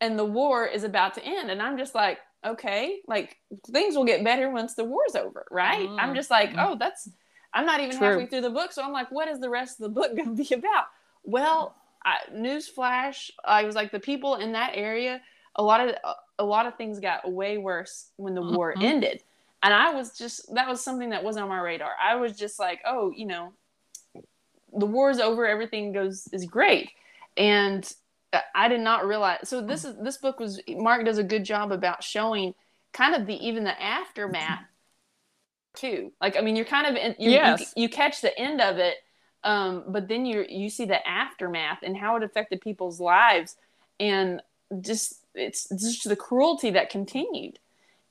[0.00, 3.36] and the war is about to end and i'm just like okay like
[3.70, 5.88] things will get better once the war's over right?
[5.88, 6.00] Mm.
[6.00, 7.08] i'm just like oh that's
[7.52, 8.08] i'm not even True.
[8.08, 10.36] halfway through the book so i'm like what is the rest of the book going
[10.36, 10.86] to be about?
[11.22, 15.20] Well I, newsflash i was like the people in that area
[15.56, 15.94] a lot of
[16.40, 18.82] a lot of things got way worse when the war mm-hmm.
[18.82, 19.22] ended.
[19.62, 21.92] And i was just that was something that wasn't on my radar.
[22.02, 23.52] I was just like oh you know
[24.76, 26.90] the war is over everything goes is great.
[27.36, 27.90] And
[28.54, 31.72] i did not realize so this is this book was mark does a good job
[31.72, 32.54] about showing
[32.92, 34.64] kind of the even the aftermath
[35.74, 36.12] too.
[36.20, 37.72] Like i mean you're kind of in, you yes.
[37.76, 38.96] you, you catch the end of it
[39.42, 43.56] um, but then you you see the aftermath and how it affected people's lives.
[43.98, 44.42] And
[44.80, 47.58] just it's just the cruelty that continued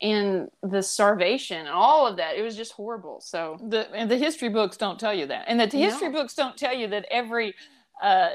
[0.02, 2.36] and the starvation and all of that.
[2.38, 3.20] It was just horrible.
[3.22, 6.22] So the and the history books don't tell you that, and that the history no.
[6.22, 7.54] books don't tell you that every
[8.02, 8.30] uh,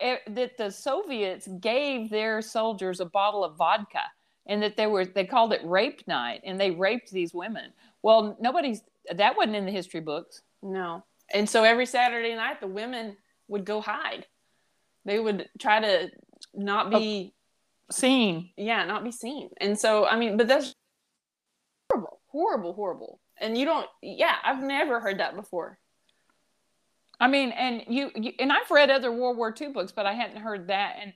[0.00, 4.02] that the Soviets gave their soldiers a bottle of vodka,
[4.46, 7.72] and that they were they called it rape night, and they raped these women.
[8.02, 10.42] Well, nobody's that wasn't in the history books.
[10.62, 13.16] No, and so every Saturday night, the women
[13.48, 14.26] would go hide.
[15.04, 16.10] They would try to
[16.54, 17.32] not be
[17.90, 18.50] seen.
[18.56, 19.50] Yeah, not be seen.
[19.60, 20.74] And so, I mean, but that's
[21.90, 23.20] horrible, horrible, horrible.
[23.40, 25.78] And you don't, yeah, I've never heard that before.
[27.20, 30.12] I mean, and you, you, and I've read other World War II books, but I
[30.12, 30.96] hadn't heard that.
[31.00, 31.12] And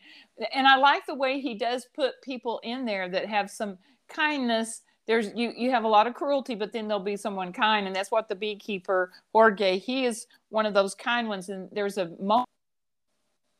[0.53, 4.83] and I like the way he does put people in there that have some kindness.
[5.07, 7.95] There's you you have a lot of cruelty, but then there'll be someone kind, and
[7.95, 9.79] that's what the beekeeper Jorge.
[9.79, 11.49] He is one of those kind ones.
[11.49, 12.49] And there's a moment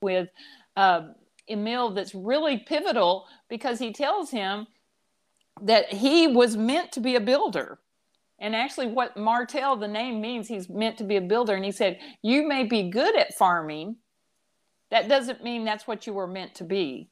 [0.01, 0.29] with
[0.77, 1.11] uh,
[1.49, 4.67] Emil that's really pivotal because he tells him
[5.61, 7.79] that he was meant to be a builder.
[8.39, 11.55] And actually, what Martel, the name means, he's meant to be a builder.
[11.55, 13.97] And he said, You may be good at farming.
[14.91, 17.09] That doesn't mean that's what you were meant to be.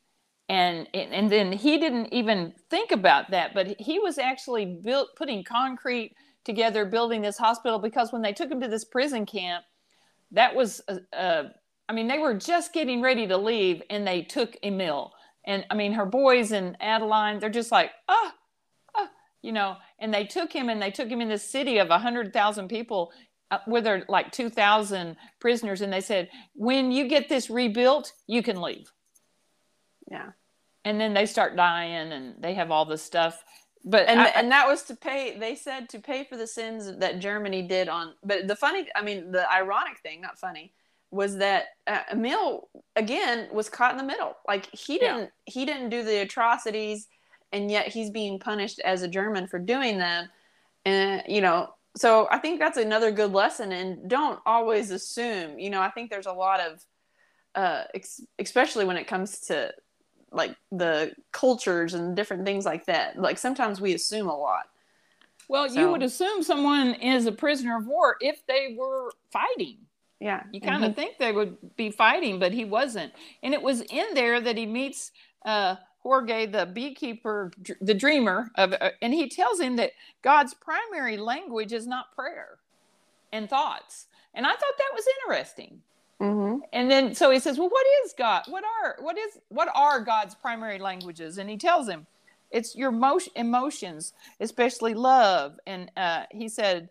[0.48, 5.44] And, and then he didn't even think about that, but he was actually built, putting
[5.44, 9.64] concrete together, building this hospital because when they took him to this prison camp,
[10.32, 11.50] that was a, a
[11.90, 15.12] I mean, they were just getting ready to leave and they took Emil.
[15.44, 18.30] And I mean, her boys and Adeline, they're just like, oh,
[18.94, 19.08] oh,
[19.42, 22.68] you know, and they took him and they took him in this city of 100,000
[22.68, 23.10] people
[23.50, 28.12] uh, where there are like 2,000 prisoners, and they said, when you get this rebuilt,
[28.28, 28.92] you can leave.
[30.08, 30.30] Yeah.
[30.84, 33.42] And then they start dying, and they have all this stuff.
[33.84, 35.36] But and I- and that was to pay.
[35.36, 38.14] They said to pay for the sins that Germany did on.
[38.22, 40.72] But the funny, I mean, the ironic thing, not funny,
[41.10, 44.36] was that uh, Emil again was caught in the middle.
[44.46, 47.08] Like he didn't he didn't do the atrocities,
[47.52, 50.28] and yet he's being punished as a German for doing them.
[50.84, 53.72] And you know, so I think that's another good lesson.
[53.72, 55.58] And don't always assume.
[55.58, 56.84] You know, I think there's a lot of,
[57.56, 59.72] uh, ex- especially when it comes to
[60.32, 63.18] like the cultures and different things like that.
[63.20, 64.66] Like sometimes we assume a lot.
[65.48, 69.78] well, you would assume someone is a prisoner of war if they were fighting.
[70.20, 73.12] Yeah, You kind of think they would be fighting, but he wasn't.
[73.42, 75.12] And it was in there that he meets
[75.44, 80.54] uh, Jorge, the beekeeper, dr- the dreamer, of, uh, and he tells him that God's
[80.54, 82.58] primary language is not prayer
[83.32, 84.06] and thoughts.
[84.34, 85.82] And I thought that was interesting.
[86.20, 88.44] hmm And then so he says, "Well, what is God?
[88.48, 92.06] What are what is what are God's primary languages?" And he tells him,
[92.50, 96.90] "It's your motion, emotions, especially love." And uh, he said,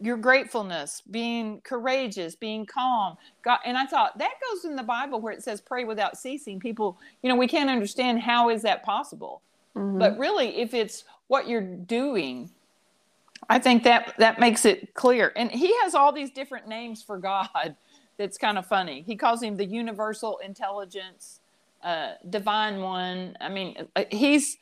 [0.00, 5.20] "Your gratefulness, being courageous, being calm." God, and I thought that goes in the Bible
[5.20, 8.84] where it says, "Pray without ceasing." People, you know, we can't understand how is that
[8.84, 9.42] possible.
[9.74, 12.50] hmm But really, if it's what you're doing,
[13.48, 15.32] I think that that makes it clear.
[15.36, 17.76] And he has all these different names for God.
[18.18, 19.02] That's kind of funny.
[19.06, 21.40] He calls him the universal intelligence,
[21.84, 23.36] uh, divine one.
[23.40, 24.58] I mean, uh, he's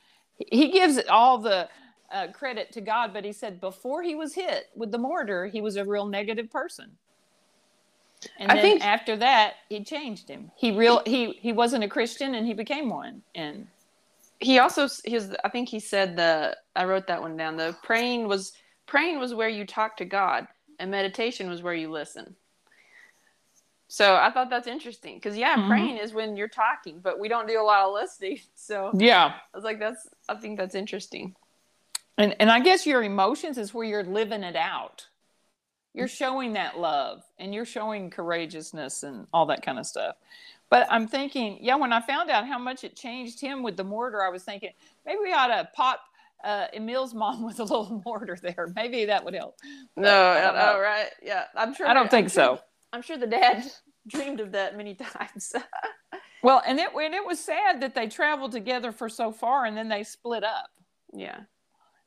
[0.51, 1.69] he gives all the
[2.11, 5.61] uh, credit to God, but he said before he was hit with the mortar, he
[5.61, 6.97] was a real negative person.
[8.39, 10.51] And I then think- after that, he changed him.
[10.57, 13.23] He real he he wasn't a Christian, and he became one.
[13.35, 13.67] And
[14.41, 17.57] he also his I think he said the I wrote that one down.
[17.57, 18.53] The praying was
[18.87, 22.37] praying was where you talk to God, and meditation was where you listen.
[23.89, 25.69] So I thought that's interesting because yeah, Mhm.
[25.69, 28.39] praying is when you're talking, but we don't do a lot of listening.
[28.55, 31.35] So yeah, I was like, that's I think that's interesting.
[32.21, 35.07] And and I guess your emotions is where you're living it out.
[35.95, 40.17] You're showing that love and you're showing courageousness and all that kind of stuff.
[40.71, 43.83] But I'm thinking, yeah, when I found out how much it changed him with the
[43.85, 44.71] mortar, I was thinking
[45.05, 46.01] maybe we ought to pop
[46.45, 48.69] uh, Emil's mom with a little mortar there.
[48.77, 49.57] Maybe that would help.
[49.97, 51.89] But No, I oh, right, yeah, I'm sure.
[51.89, 52.61] I don't I'm think sure- so.
[52.93, 53.65] I'm sure the dad
[54.09, 55.55] dreamed of that many times.
[56.43, 59.77] Well, and it and it was sad that they traveled together for so far and
[59.77, 60.71] then they split up.
[61.13, 61.41] yeah,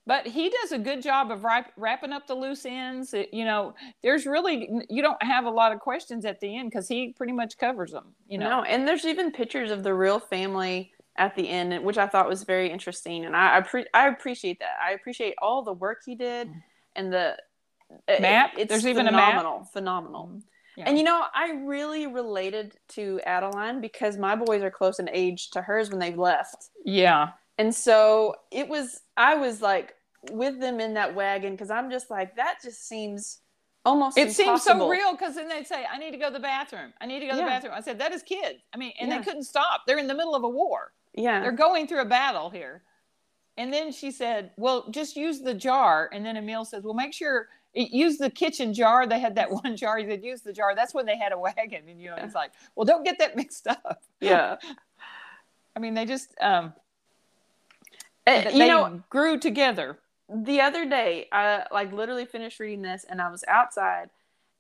[0.06, 3.46] but he does a good job of wrap, wrapping up the loose ends It- you
[3.46, 7.14] know there's really you don't have a lot of questions at the end because he
[7.14, 10.92] pretty much covers them you know no, and there's even pictures of the real family
[11.16, 14.58] at the end, which I thought was very interesting, and I I, pre- I appreciate
[14.62, 14.78] that.
[14.84, 16.64] I appreciate all the work he did mm.
[16.96, 17.38] and the
[18.08, 18.54] it- Map?
[18.58, 19.30] it's There's even a map?
[19.30, 20.26] phenomenal, phenomenal.
[20.28, 20.40] Mm-hmm.
[20.78, 20.86] Yeah.
[20.88, 25.52] And you know, I really related to Adeline because my boys are close in age
[25.52, 26.70] to hers when they left.
[26.84, 29.96] yeah And so it was, I was like
[30.32, 33.40] with them in that wagon because I'm just like, that just seems
[33.86, 36.40] almost it seems so real because then they'd say i need to go to the
[36.40, 36.94] bathroom.
[37.02, 37.44] I need to go to Yeah.
[37.44, 37.74] the bathroom.
[37.76, 38.60] I said that is kids.
[38.74, 39.18] I mean and Yeah.
[39.18, 39.82] they couldn't stop.
[39.86, 40.94] They're in the middle of a war.
[41.14, 41.42] Yeah.
[41.42, 42.82] they're going through a battle here.
[43.58, 46.10] And then she said well just use the jar.
[46.14, 49.06] And then emil says well make sure use the kitchen jar.
[49.06, 49.98] They had that one jar.
[49.98, 50.76] He said use the jar.
[50.76, 51.84] That's when they had a wagon.
[51.90, 54.02] And you know it's like well don't get that mixed up.
[54.22, 54.56] Yeah.
[55.76, 56.72] I mean, they just um,
[58.28, 60.00] Th- you they know, grew together.
[60.30, 64.10] the other day, I like literally finished reading this and I was outside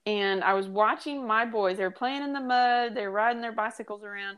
[0.05, 1.77] and I was watching my boys.
[1.77, 4.37] They were playing in the mud, they were riding their bicycles around.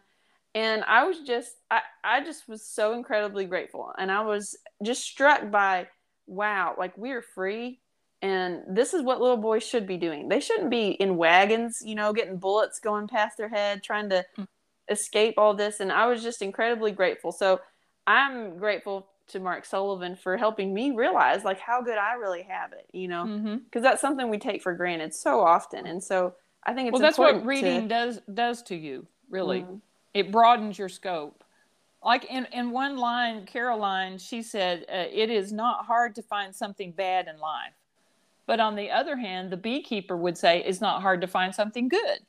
[0.53, 3.91] And I was just, I, I just was so incredibly grateful.
[3.97, 5.88] And I was just struck by,
[6.27, 7.79] wow, like we're free.
[8.21, 10.29] And this is what little boys should be doing.
[10.29, 14.23] They shouldn't be in wagons, you know, getting bullets going past their head, trying to
[14.38, 14.47] Mm.
[14.89, 15.79] escape all this.
[15.81, 17.31] And I was just incredibly grateful.
[17.31, 17.59] So
[18.07, 22.73] I'm grateful to Mark Sullivan for helping me realize like how good I really have
[22.73, 23.55] it, you know, Mm-hmm.
[23.57, 25.88] because that's something we take for granted so often.
[25.88, 29.07] And so I think it's Well, that's what reading to, does does to you.
[29.29, 29.81] Really, Mhm.
[30.13, 31.43] it broadens your scope.
[32.03, 36.55] Like in in one line, Caroline, she said, uh, "It is not hard to find
[36.55, 37.73] something bad in life."
[38.45, 41.88] But on the other hand, the beekeeper would say it's not hard to find something
[41.88, 42.19] good.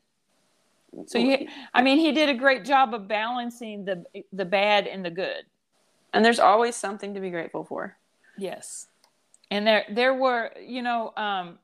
[1.07, 5.05] So you, I mean, he did a great job of balancing the the bad and
[5.05, 5.45] the good.
[6.17, 7.97] And there's always something to be grateful for.
[8.37, 8.89] Yes,
[9.51, 11.59] and there there were you know um,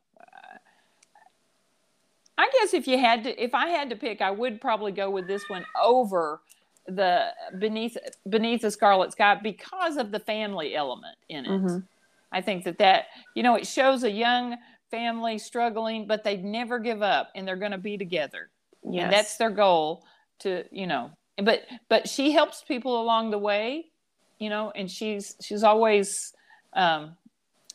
[2.38, 5.10] I guess if you had to if I had to pick, I would probably go
[5.10, 6.40] with this one over
[6.86, 7.96] the beneath
[8.28, 11.50] beneath the scarlet sky because of the family element in it.
[11.50, 11.84] Mhm.
[12.32, 14.56] I think that that you know it shows a young
[14.90, 18.50] family struggling, but they never give up and they're going to be together.
[18.84, 19.04] Yes.
[19.04, 20.04] And that's their goal
[20.40, 23.86] to, you know, but but she helps people along the way,
[24.38, 26.32] you know, and she's she's always
[26.74, 27.16] um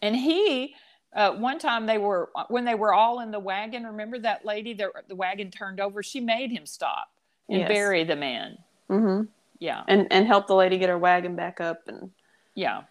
[0.01, 0.75] and he
[1.15, 4.73] uh, one time they were when they were all in the wagon remember that lady
[4.73, 6.03] that the wagon turned over?
[6.03, 7.07] She made him stop
[7.49, 7.67] and Yes.
[7.69, 8.57] bury the man.
[8.89, 9.23] Mm-hmm.
[9.59, 9.83] yeah.
[9.87, 12.11] And and help the lady get her wagon back up and
[12.55, 12.83] yeah.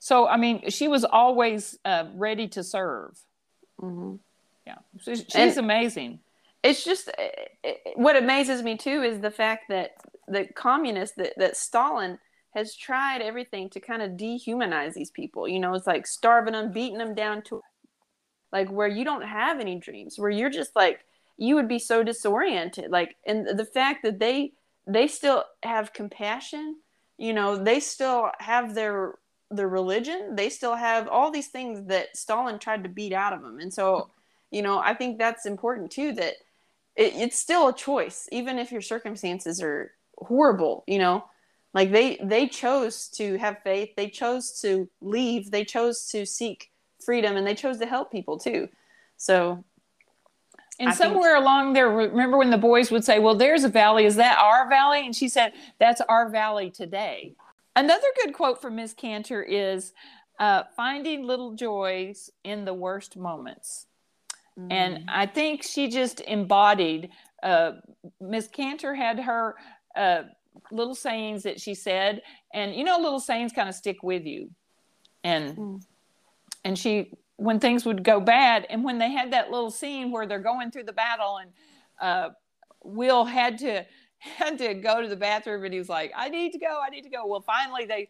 [0.00, 3.18] So i mean she was always uh, ready to serve.
[3.80, 4.16] Mm-hmm.
[4.66, 4.76] yeah.
[5.00, 6.20] She's And- amazing.
[6.62, 9.96] it's just it- what amazes me too is the fact that
[10.28, 12.18] the communists that, that stalin
[12.54, 16.72] has tried everything to kind of dehumanize these people you know it's like starving them
[16.72, 17.60] beating them down to
[18.52, 21.04] like where you don't have any dreams where you're just like
[21.36, 24.52] you would be so disoriented like and the fact that they
[24.86, 26.76] they still have compassion
[27.18, 29.14] you know they still have their
[29.50, 33.42] their religion they still have all these things that stalin tried to beat out of
[33.42, 34.10] them and so
[34.50, 36.34] you know i think that's important too that
[36.96, 41.24] it, it's still a choice even if your circumstances are horrible you know
[41.78, 43.90] like they they chose to have faith.
[43.96, 45.52] They chose to leave.
[45.52, 46.72] They chose to seek
[47.06, 48.68] freedom and they chose to help people too.
[49.16, 49.62] So
[50.80, 53.68] and I think- somewhere along there remember when the boys would say well there's a
[53.68, 54.06] valley.
[54.06, 55.06] Is that our valley?
[55.06, 57.36] And she said that's our valley today.
[57.76, 59.92] Another good quote from miss cantor is
[60.40, 63.86] uh, finding little joys in the worst moments.
[64.70, 67.10] And I think she just embodied.
[67.44, 67.74] Uh,
[68.20, 69.54] Miss Cantor had her
[69.94, 70.22] uh,
[70.70, 74.50] little sayings that she said, and you know, little sayings kind of stick with you,
[75.24, 75.82] and Mm.
[76.64, 80.26] and she when things would go bad, and when they had that little scene where
[80.26, 81.52] they're going through the battle, and
[82.00, 82.30] uh,
[82.82, 83.84] Will had to
[84.18, 86.90] had to go to the bathroom, and he was like, "I need to go, I
[86.90, 88.08] need to go." Well, finally they.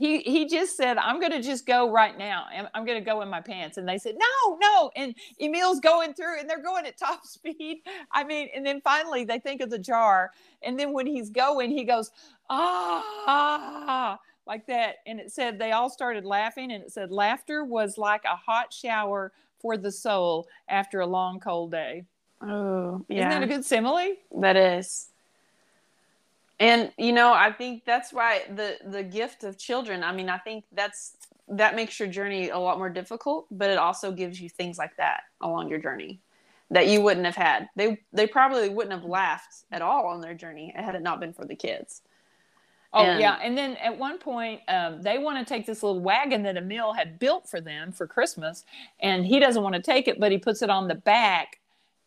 [0.00, 2.46] He, he just said, I'm going to just go right now.
[2.50, 3.76] I'm, I'm going to go in my pants.
[3.76, 4.90] And they said, no, no.
[4.96, 7.82] And Emil's going through and they're going at top speed.
[8.10, 10.30] I mean, and then finally they think of the jar.
[10.62, 12.12] And then when he's going, he goes,
[12.48, 14.96] ah, ah like that.
[15.06, 16.72] And it said they all started laughing.
[16.72, 21.40] And it said, laughter was like a hot shower for the soul after a long,
[21.40, 22.06] cold day.
[22.40, 23.28] oh yeah.
[23.28, 24.14] Isn't that a good simile?
[24.40, 25.10] That is.
[26.60, 30.38] And you know, I think that's why the the gift of children, I mean, I
[30.38, 31.16] think that's
[31.48, 34.96] that makes your journey a lot more difficult, but it also gives you things like
[34.98, 36.20] that along your journey
[36.70, 37.68] that you wouldn't have had.
[37.76, 41.32] They they probably wouldn't have laughed at all on their journey had it not been
[41.32, 42.02] for the kids.
[42.92, 46.00] Oh And- yeah, and then at one point um, they want to take this little
[46.00, 48.64] wagon that Emil had built for them for Christmas,
[49.00, 51.58] and he doesn't want to take it, but he puts it on the back,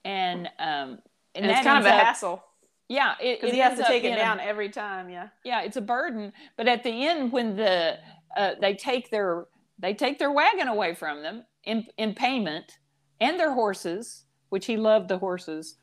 [0.05, 0.99] and um,
[1.33, 2.43] And, it's that kind of a up- hassle
[2.89, 5.09] Yeah, because he has to take it being a- down every time.
[5.09, 5.29] Yeah.
[5.43, 6.33] yeah, it's a burden.
[6.57, 7.97] But at the end, when the
[8.35, 9.45] uh, they take their
[9.79, 12.79] they take their wagon away from them in in payment,
[13.19, 15.77] and their horses, which he loved the horses.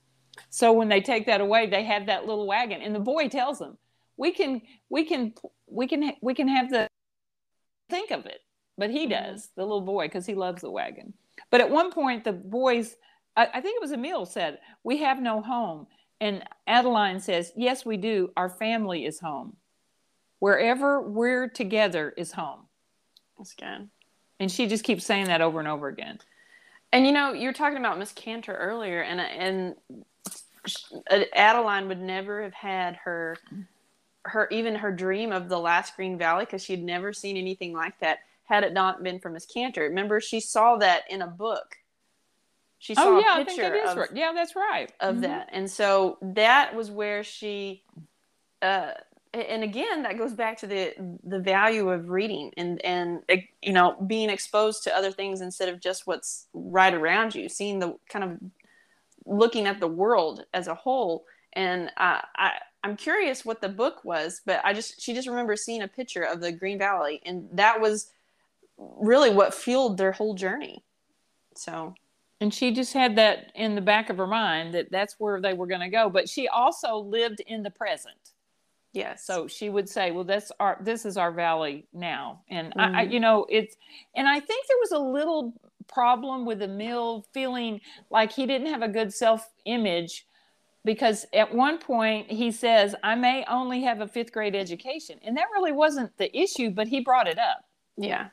[0.50, 3.58] So when they take that away, they have that little wagon, and the boy tells
[3.58, 3.76] them,
[4.16, 5.34] "We can, we can,
[5.66, 6.86] we can, we can have the
[7.88, 8.40] think of it."
[8.78, 9.10] But he Mhm.
[9.10, 11.12] does, the little boy, because he loves the wagon.
[11.50, 12.96] But at one point, the boys,
[13.36, 15.86] I, I think it was Emil, said, "We have no home."
[16.20, 18.30] And Adeline says, Yes, we do.
[18.36, 19.56] Our family is home.
[20.38, 22.60] Wherever we're together is home.
[23.38, 23.88] That's good.
[24.38, 26.18] And she just keeps saying that over and over again.
[26.92, 29.76] And you know, you're talking about Miss Cantor earlier, and and
[31.34, 33.36] Adeline would never have had her
[34.24, 37.98] her even her dream of the last Green Valley because she'd never seen anything like
[38.00, 39.82] that had it not been for Miss Cantor.
[39.82, 41.76] Remember, she saw that in a book.
[42.80, 44.08] She saw oh, yeah, a I think picture that is of, right.
[44.14, 44.90] Yeah, that's right.
[45.00, 45.20] of Mhm.
[45.20, 47.84] that, and so that was where she.
[48.62, 48.92] Uh,
[49.34, 53.22] and again, that goes back to the the value of reading and and
[53.62, 57.80] you know being exposed to other things instead of just what's right around you, seeing
[57.80, 58.38] the kind of
[59.26, 61.26] looking at the world as a whole.
[61.52, 65.66] And uh, I I'm curious what the book was, but I just she just remembers
[65.66, 68.10] seeing a picture of the Green Valley, and that was
[68.78, 70.82] really what fueled their whole journey.
[71.54, 71.94] So
[72.40, 75.52] And she just had that in the back of her mind that that's where they
[75.52, 76.08] were going to go.
[76.08, 78.32] But she also lived in the present.
[78.92, 83.02] yes, So she would say, "Well, that's our this is our valley now," and I,
[83.02, 83.12] I, Mhm.
[83.12, 83.76] you know, it's
[84.16, 85.52] and I think there was a little
[85.86, 90.26] problem with Emil feeling like he didn't have a good self image
[90.84, 95.36] because at one point he says, "I may only have a fifth grade education," and
[95.36, 97.64] that really wasn't the issue, but he brought it up.
[97.96, 98.28] Yeah.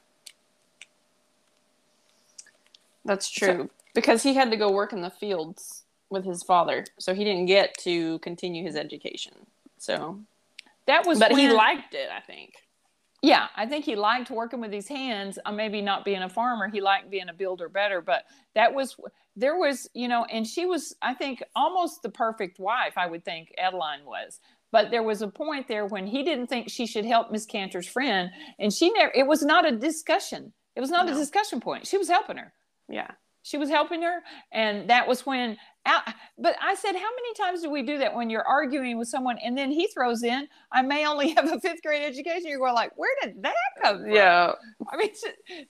[3.06, 3.70] That's true.
[3.98, 6.86] Because he had to go work in the fields with his father.
[7.00, 9.34] So he didn't get to continue his education.
[9.80, 10.22] So
[10.86, 12.54] That was, but he liked it, I think.
[13.24, 15.40] yeah, I think he liked working with his hands.
[15.44, 18.00] Uh, maybe not being a farmer, he liked being a builder better.
[18.00, 18.96] But that was
[19.36, 22.94] there was you know, and she was I think almost the perfect wife.
[22.98, 24.40] I would think Adeline was.
[24.72, 27.88] But there was a point there when he didn't think she should help Miss Cantor's
[27.88, 28.30] friend,
[28.60, 29.12] and she never.
[29.16, 30.54] It was not a discussion.
[30.76, 31.14] It was not no.
[31.14, 31.88] a discussion point.
[31.88, 32.54] She was helping her.
[32.90, 33.12] Yeah,
[33.48, 34.20] she was helping her,
[34.52, 35.56] and that was when.
[35.86, 39.38] But I said, how many times do we do that when you're arguing with someone,
[39.38, 42.74] and then he throws in, "I may only have a fifth grade education." You're going
[42.74, 44.12] like, where did that come from?
[44.12, 44.52] Yeah.
[44.92, 45.12] I mean,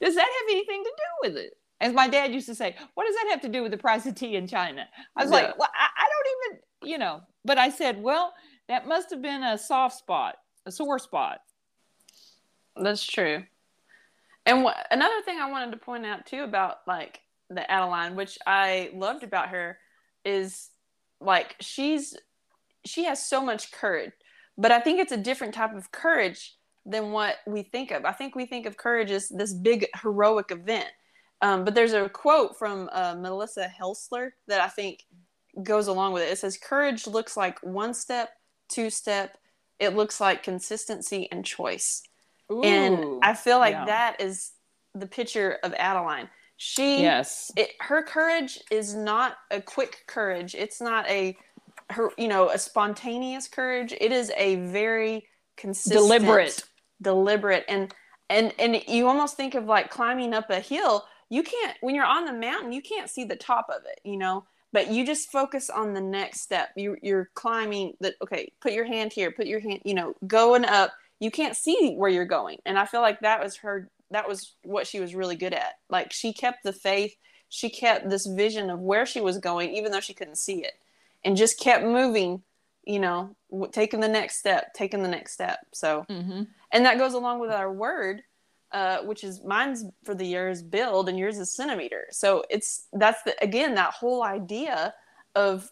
[0.02, 1.54] does that have anything to do with it?
[1.80, 4.08] As my dad used to say, what does that have to do with the price
[4.08, 4.88] of tea in China?
[5.16, 5.38] I was yeah.
[5.38, 7.22] like, well, I, I don't even, you know.
[7.46, 8.34] But I said, well,
[8.70, 11.42] that must have been a soft spot, a sore spot.
[12.76, 13.44] That's true.
[14.48, 18.38] And wh- another thing I wanted to point out too about like the Adeline, which
[18.46, 19.80] I loved about her,
[20.26, 20.70] is
[21.20, 22.16] like she's
[22.86, 24.12] she has so much courage,
[24.58, 28.06] but I think it's a different type of courage than what we think of.
[28.06, 30.88] I think we think of courage as this big heroic event.
[31.42, 35.06] Um, but there's a quote from uh, Melissa Helser that I think
[35.62, 36.32] goes along with it.
[36.32, 38.30] It says, "Courage looks like one step
[38.68, 39.38] two step.
[39.80, 42.04] It looks like consistency and choice.
[42.52, 43.86] Ooh, and I feel like yeah.
[43.86, 44.52] that is
[44.96, 46.30] the picture of Adeline.
[46.58, 50.56] She yes, it, her courage is not a quick courage.
[50.56, 51.38] It's not a
[51.92, 53.94] her you know a spontaneous courage.
[54.00, 56.64] It is a very consistent, deliberate,
[57.02, 57.94] deliberate, and
[58.30, 61.06] and and you almost think of like climbing up a hill.
[61.30, 62.72] You can't when you're on the mountain.
[62.72, 64.00] You can't see the top of it.
[64.04, 68.52] You know but you just focus on the next step you, you're climbing that okay
[68.62, 72.10] put your hand here put your hand you know going up you can't see where
[72.10, 75.36] you're going and i feel like that was her that was what she was really
[75.36, 77.16] good at like she kept the faith
[77.50, 80.74] she kept this vision of where she was going even though she couldn't see it
[81.24, 82.42] and just kept moving
[82.84, 83.36] you know
[83.72, 86.44] taking the next step taking the next step so mm-hmm.
[86.72, 88.22] and that goes along with our word
[88.72, 92.06] uh, which is mine's for the year is build and yours is centimeter.
[92.12, 94.94] So it's that's the again that whole idea
[95.36, 95.70] of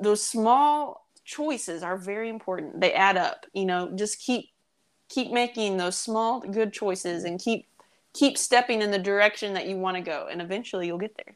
[0.00, 2.80] those small choices are very important.
[2.80, 3.46] They add up.
[3.52, 4.46] You know, just keep
[5.12, 7.66] keep making those small good choices and keep
[8.14, 11.34] keep stepping in the direction that you want to go, and eventually you'll get there.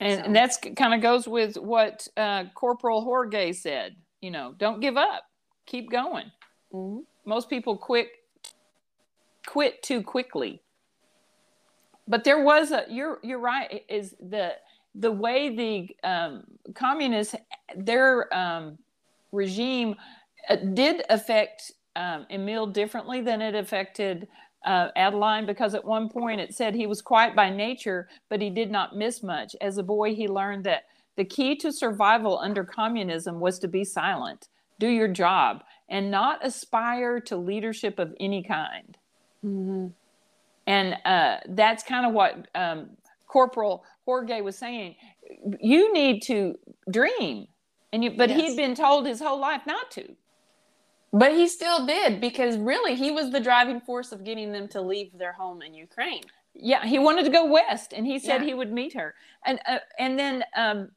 [0.00, 0.24] And, so.
[0.26, 3.96] and that's kind of goes with what uh, Corporal Jorge said.
[4.20, 5.24] You know, don't give up.
[5.66, 6.30] Keep going.
[6.72, 7.00] Mm-hmm.
[7.24, 8.08] Most people quit
[9.46, 10.60] quit too quickly.
[12.06, 14.56] But there was a you're you're right is the
[14.94, 16.44] the way the um,
[16.74, 17.34] communists
[17.76, 18.78] their um,
[19.30, 19.94] regime
[20.48, 24.28] uh, did affect um, Emil differently than it affected
[24.64, 28.50] uh, Adeline because at one point it said he was quiet by nature, but he
[28.50, 29.54] did not miss much.
[29.60, 30.84] As a boy, he learned that
[31.16, 36.44] the key to survival under communism was to be silent, do your job, and not
[36.46, 38.96] aspire to leadership of any kind.
[39.44, 39.88] Mm-hmm.
[40.66, 42.90] And uh, that's kind of what um,
[43.26, 44.94] Corporal Jorge was saying.
[45.60, 46.56] You need to
[46.90, 47.48] dream,
[47.92, 48.40] and you, but yes.
[48.40, 50.14] he'd been told his whole life not to.
[51.12, 54.80] But he still did because really he was the driving force of getting them to
[54.80, 56.22] leave their home in Ukraine.
[56.54, 58.48] Yeah, he wanted to go west, and he said yeah.
[58.48, 59.14] he would meet her.
[59.46, 60.90] And uh, and then um,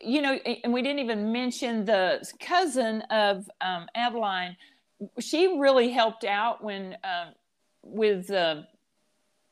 [0.00, 4.56] you know, and we didn't even mention the cousin of um, Adeline.
[5.18, 7.34] She really helped out when um,
[7.82, 8.62] with uh,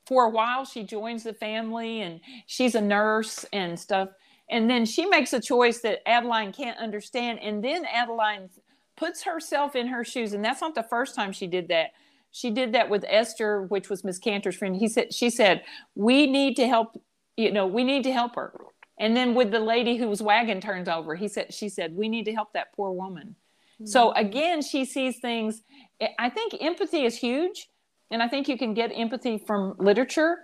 [0.07, 4.09] for a while she joins the family and she's a nurse and stuff
[4.51, 8.51] and then she makes a choice that adeline can't understand and then adeline
[9.01, 11.91] puts herself in her shoes and that's not the first time she did that
[12.31, 16.27] she did that with esther which was miss cantor's friend he said she said we
[16.27, 17.01] need to help
[17.37, 18.53] you know we need to help her
[18.99, 22.25] and then with the lady whose wagon turns over he said she said we need
[22.25, 23.35] to help that poor woman
[23.75, 23.87] mm-hmm.
[23.87, 25.63] so again she sees things
[26.19, 27.69] i think empathy is huge
[28.11, 30.39] and I think you can get empathy from literature,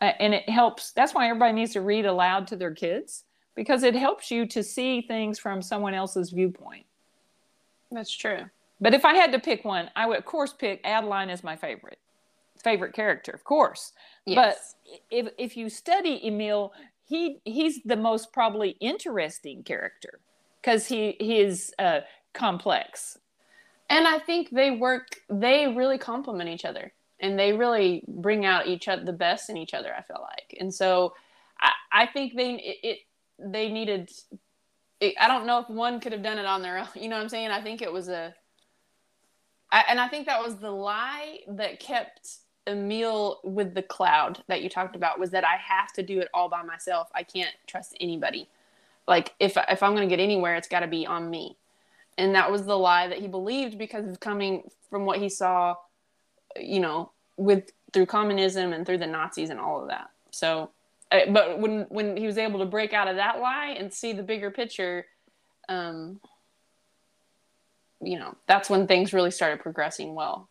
[0.00, 0.92] uh, and it helps.
[0.92, 3.24] That's why everybody needs to read aloud to their kids
[3.54, 6.86] because it helps you to see things from someone else's viewpoint.
[7.90, 8.44] That's true.
[8.80, 11.56] But if I had to pick one, I would of course pick Adeline as my
[11.56, 11.98] favorite
[12.62, 13.92] favorite character, of course.
[14.26, 14.74] Yes.
[14.90, 16.72] But if if you study Emil,
[17.04, 20.20] he he's the most probably interesting character
[20.60, 22.00] because he he is uh,
[22.34, 23.18] complex
[23.90, 25.06] and I think they work.
[25.30, 29.56] They really complement each other, and they really bring out each other the best in
[29.56, 29.94] each other.
[29.94, 31.14] I feel like, and so
[31.60, 32.98] I, I think they it, it
[33.38, 34.10] they needed.
[35.00, 36.88] It, I don't know if one could have done it on their own.
[36.94, 37.50] You know what I'm saying?
[37.50, 38.34] I think it was a.
[39.70, 44.62] I, and I think that was the lie that kept Emil with the cloud that
[44.62, 47.08] you talked about was that I have to do it all by myself.
[47.14, 48.48] I can't trust anybody.
[49.06, 51.56] Like if if I'm going to get anywhere, it's got to be on me
[52.16, 55.76] and that was the lie that he believed because of coming from what he saw
[56.56, 60.10] you know, with through communism and through the Nazis and all of that.
[60.30, 60.70] So,
[61.10, 64.22] but when when he was able to break out of that lie and see the
[64.22, 65.06] bigger picture,
[65.68, 66.20] um,
[68.00, 70.48] you know, that's when things really started progressing well.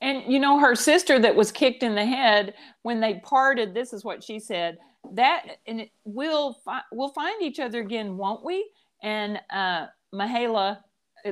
[0.00, 3.74] And you know, her sister that was kicked in the head when they parted.
[3.74, 4.78] This is what she said.
[5.12, 8.70] That and it, we'll fi- we'll find each other again, won't we?
[9.02, 9.86] And uh,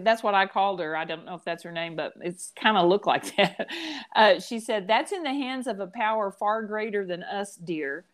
[0.04, 0.96] that's what I called her.
[0.96, 3.68] I don't know if that's her name, but it's kind of looked like that.
[4.14, 8.04] Uh, she said, "That's in the hands of a power far greater than us, dear."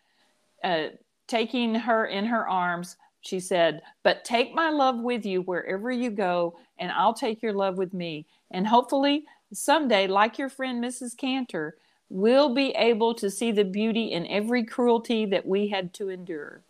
[0.63, 0.89] Uh,
[1.27, 6.11] taking her in her arms, she said, But take my love with you wherever you
[6.11, 8.27] go, and I'll take your love with me.
[8.51, 11.17] And hopefully, someday, like your friend Mrs.
[11.17, 11.77] Cantor,
[12.11, 16.61] we'll be able to see the beauty in every cruelty that we had to endure,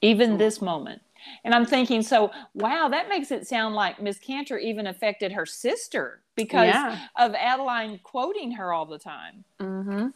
[0.00, 1.02] even this moment.
[1.44, 5.46] And I'm thinking, so wow, that makes it sound like Miss Cantor even affected her
[5.46, 6.98] sister because Yeah.
[7.16, 9.44] of Adeline quoting her all the time.
[9.60, 10.08] Mm-hmm.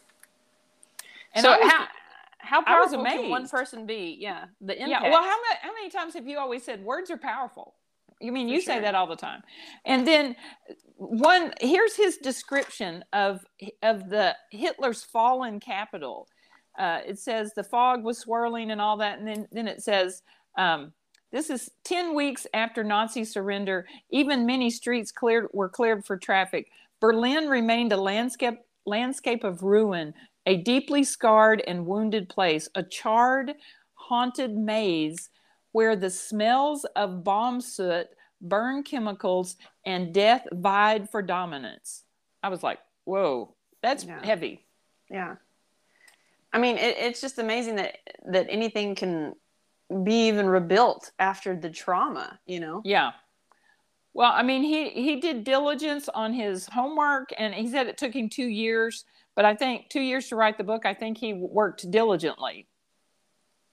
[1.34, 1.86] And so was- how
[2.42, 4.16] how powerful can one person be?
[4.18, 5.04] Yeah, the impact.
[5.04, 5.10] Yeah.
[5.10, 7.74] Well, how many how many times have you always said words are powerful?
[8.20, 9.42] You mean For you say that all the time.
[9.84, 10.36] And then
[10.96, 13.44] one here's his description of
[13.82, 16.28] of the Hitler's fallen capital.
[16.78, 20.22] Uh, it says the fog was swirling and all that, and then then it says.
[20.58, 20.92] Um,
[21.32, 23.86] this is 10 weeks after Nazi surrender.
[24.10, 26.70] Even many streets cleared were cleared for traffic.
[27.00, 30.12] Berlin remained a landscape landscape of ruin,
[30.46, 33.52] a deeply scarred and wounded place, a charred,
[33.94, 35.30] haunted maze
[35.72, 38.08] where the smells of bomb soot,
[38.40, 39.56] burn chemicals,
[39.86, 42.04] and death vied for dominance.
[42.42, 44.24] I was like, whoa, that's Yeah.
[44.24, 44.64] heavy.
[45.10, 45.36] Yeah.
[46.52, 49.34] I mean, it, it's just amazing that that anything can
[50.04, 52.38] be even rebuilt after the trauma.
[52.46, 52.82] You know.
[52.84, 53.12] Yeah.
[54.12, 58.14] Well, I mean, he he did diligence on his homework, and he said it took
[58.14, 59.04] him two years.
[59.36, 60.84] But I think two years to write the book.
[60.84, 62.66] I think he worked diligently.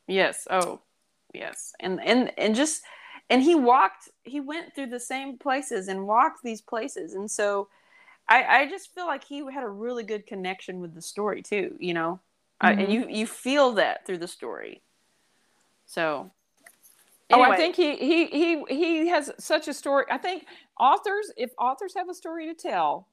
[0.08, 0.48] Yes.
[0.50, 0.80] Oh,
[1.34, 1.74] yes.
[1.80, 2.84] And and and just
[3.30, 4.10] and he walked.
[4.24, 7.68] He went through the same places and walked these places, and so
[8.30, 11.76] I I just feel like he had a really good connection with the story too.
[11.80, 12.20] You know,
[12.62, 12.84] I, Mhm.
[12.84, 14.82] and you you feel that through the story.
[15.88, 16.30] So.
[17.30, 20.06] Oh, I think he he he he has such a story.
[20.10, 20.46] I think
[20.80, 23.08] authors, if authors have a story to tell,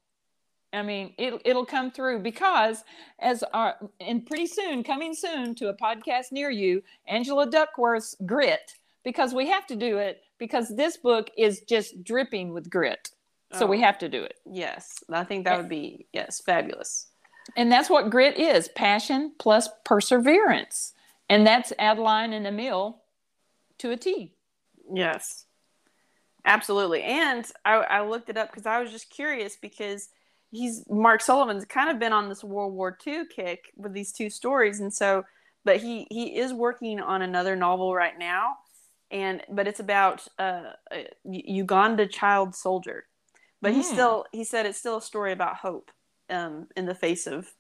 [0.73, 2.85] I mean, it it'll come through because
[3.19, 8.75] as our and pretty soon, coming soon to a podcast near you, Angela Duckworth's Grit,
[9.03, 13.11] because we have to do it because this book is just dripping with grit.
[13.53, 13.69] So Oh.
[13.69, 14.39] we have to do it.
[14.45, 17.09] Yes, I think that would be yes, fabulous.
[17.57, 20.93] And that's what grit is passion plus perseverance.
[21.29, 23.03] And that's Adeline and Emil
[23.79, 24.35] to a T.
[24.93, 25.47] Yes,
[26.45, 27.03] absolutely.
[27.03, 30.09] And I, I looked it up because I was just curious because
[30.51, 34.29] he's Mark Sullivan's kind of been on this World War II kick with these two
[34.31, 35.25] stories, and so,
[35.65, 38.57] but he he is working on another novel right now,
[39.11, 43.07] and but it's about uh, a Uganda child soldier,
[43.63, 43.85] but he Mm.
[43.85, 45.91] still he said it's still a story about hope
[46.29, 47.51] um, in the face of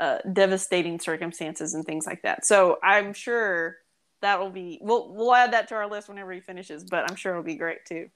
[0.00, 2.44] uh, devastating circumstances and things like that.
[2.46, 3.76] So I'm sure
[4.22, 7.16] that will be we'll we'll add that to our list whenever he finishes, but I'm
[7.16, 8.08] sure it'll be great too.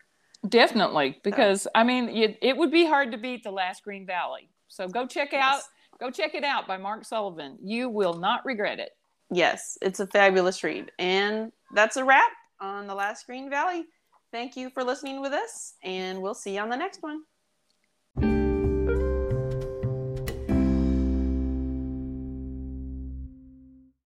[0.49, 4.49] Definitely, because I mean, it, it would be hard to beat The Last Green Valley.
[4.69, 5.69] So go check out, Yes.
[6.01, 7.59] go check it out by Mark Sullivan.
[7.63, 8.91] You will not regret it.
[9.31, 10.91] Yes, it's a fabulous read.
[10.99, 13.85] And that's a wrap on The Last Green Valley.
[14.33, 17.23] Thank you for listening with us, and we'll see you on the next one.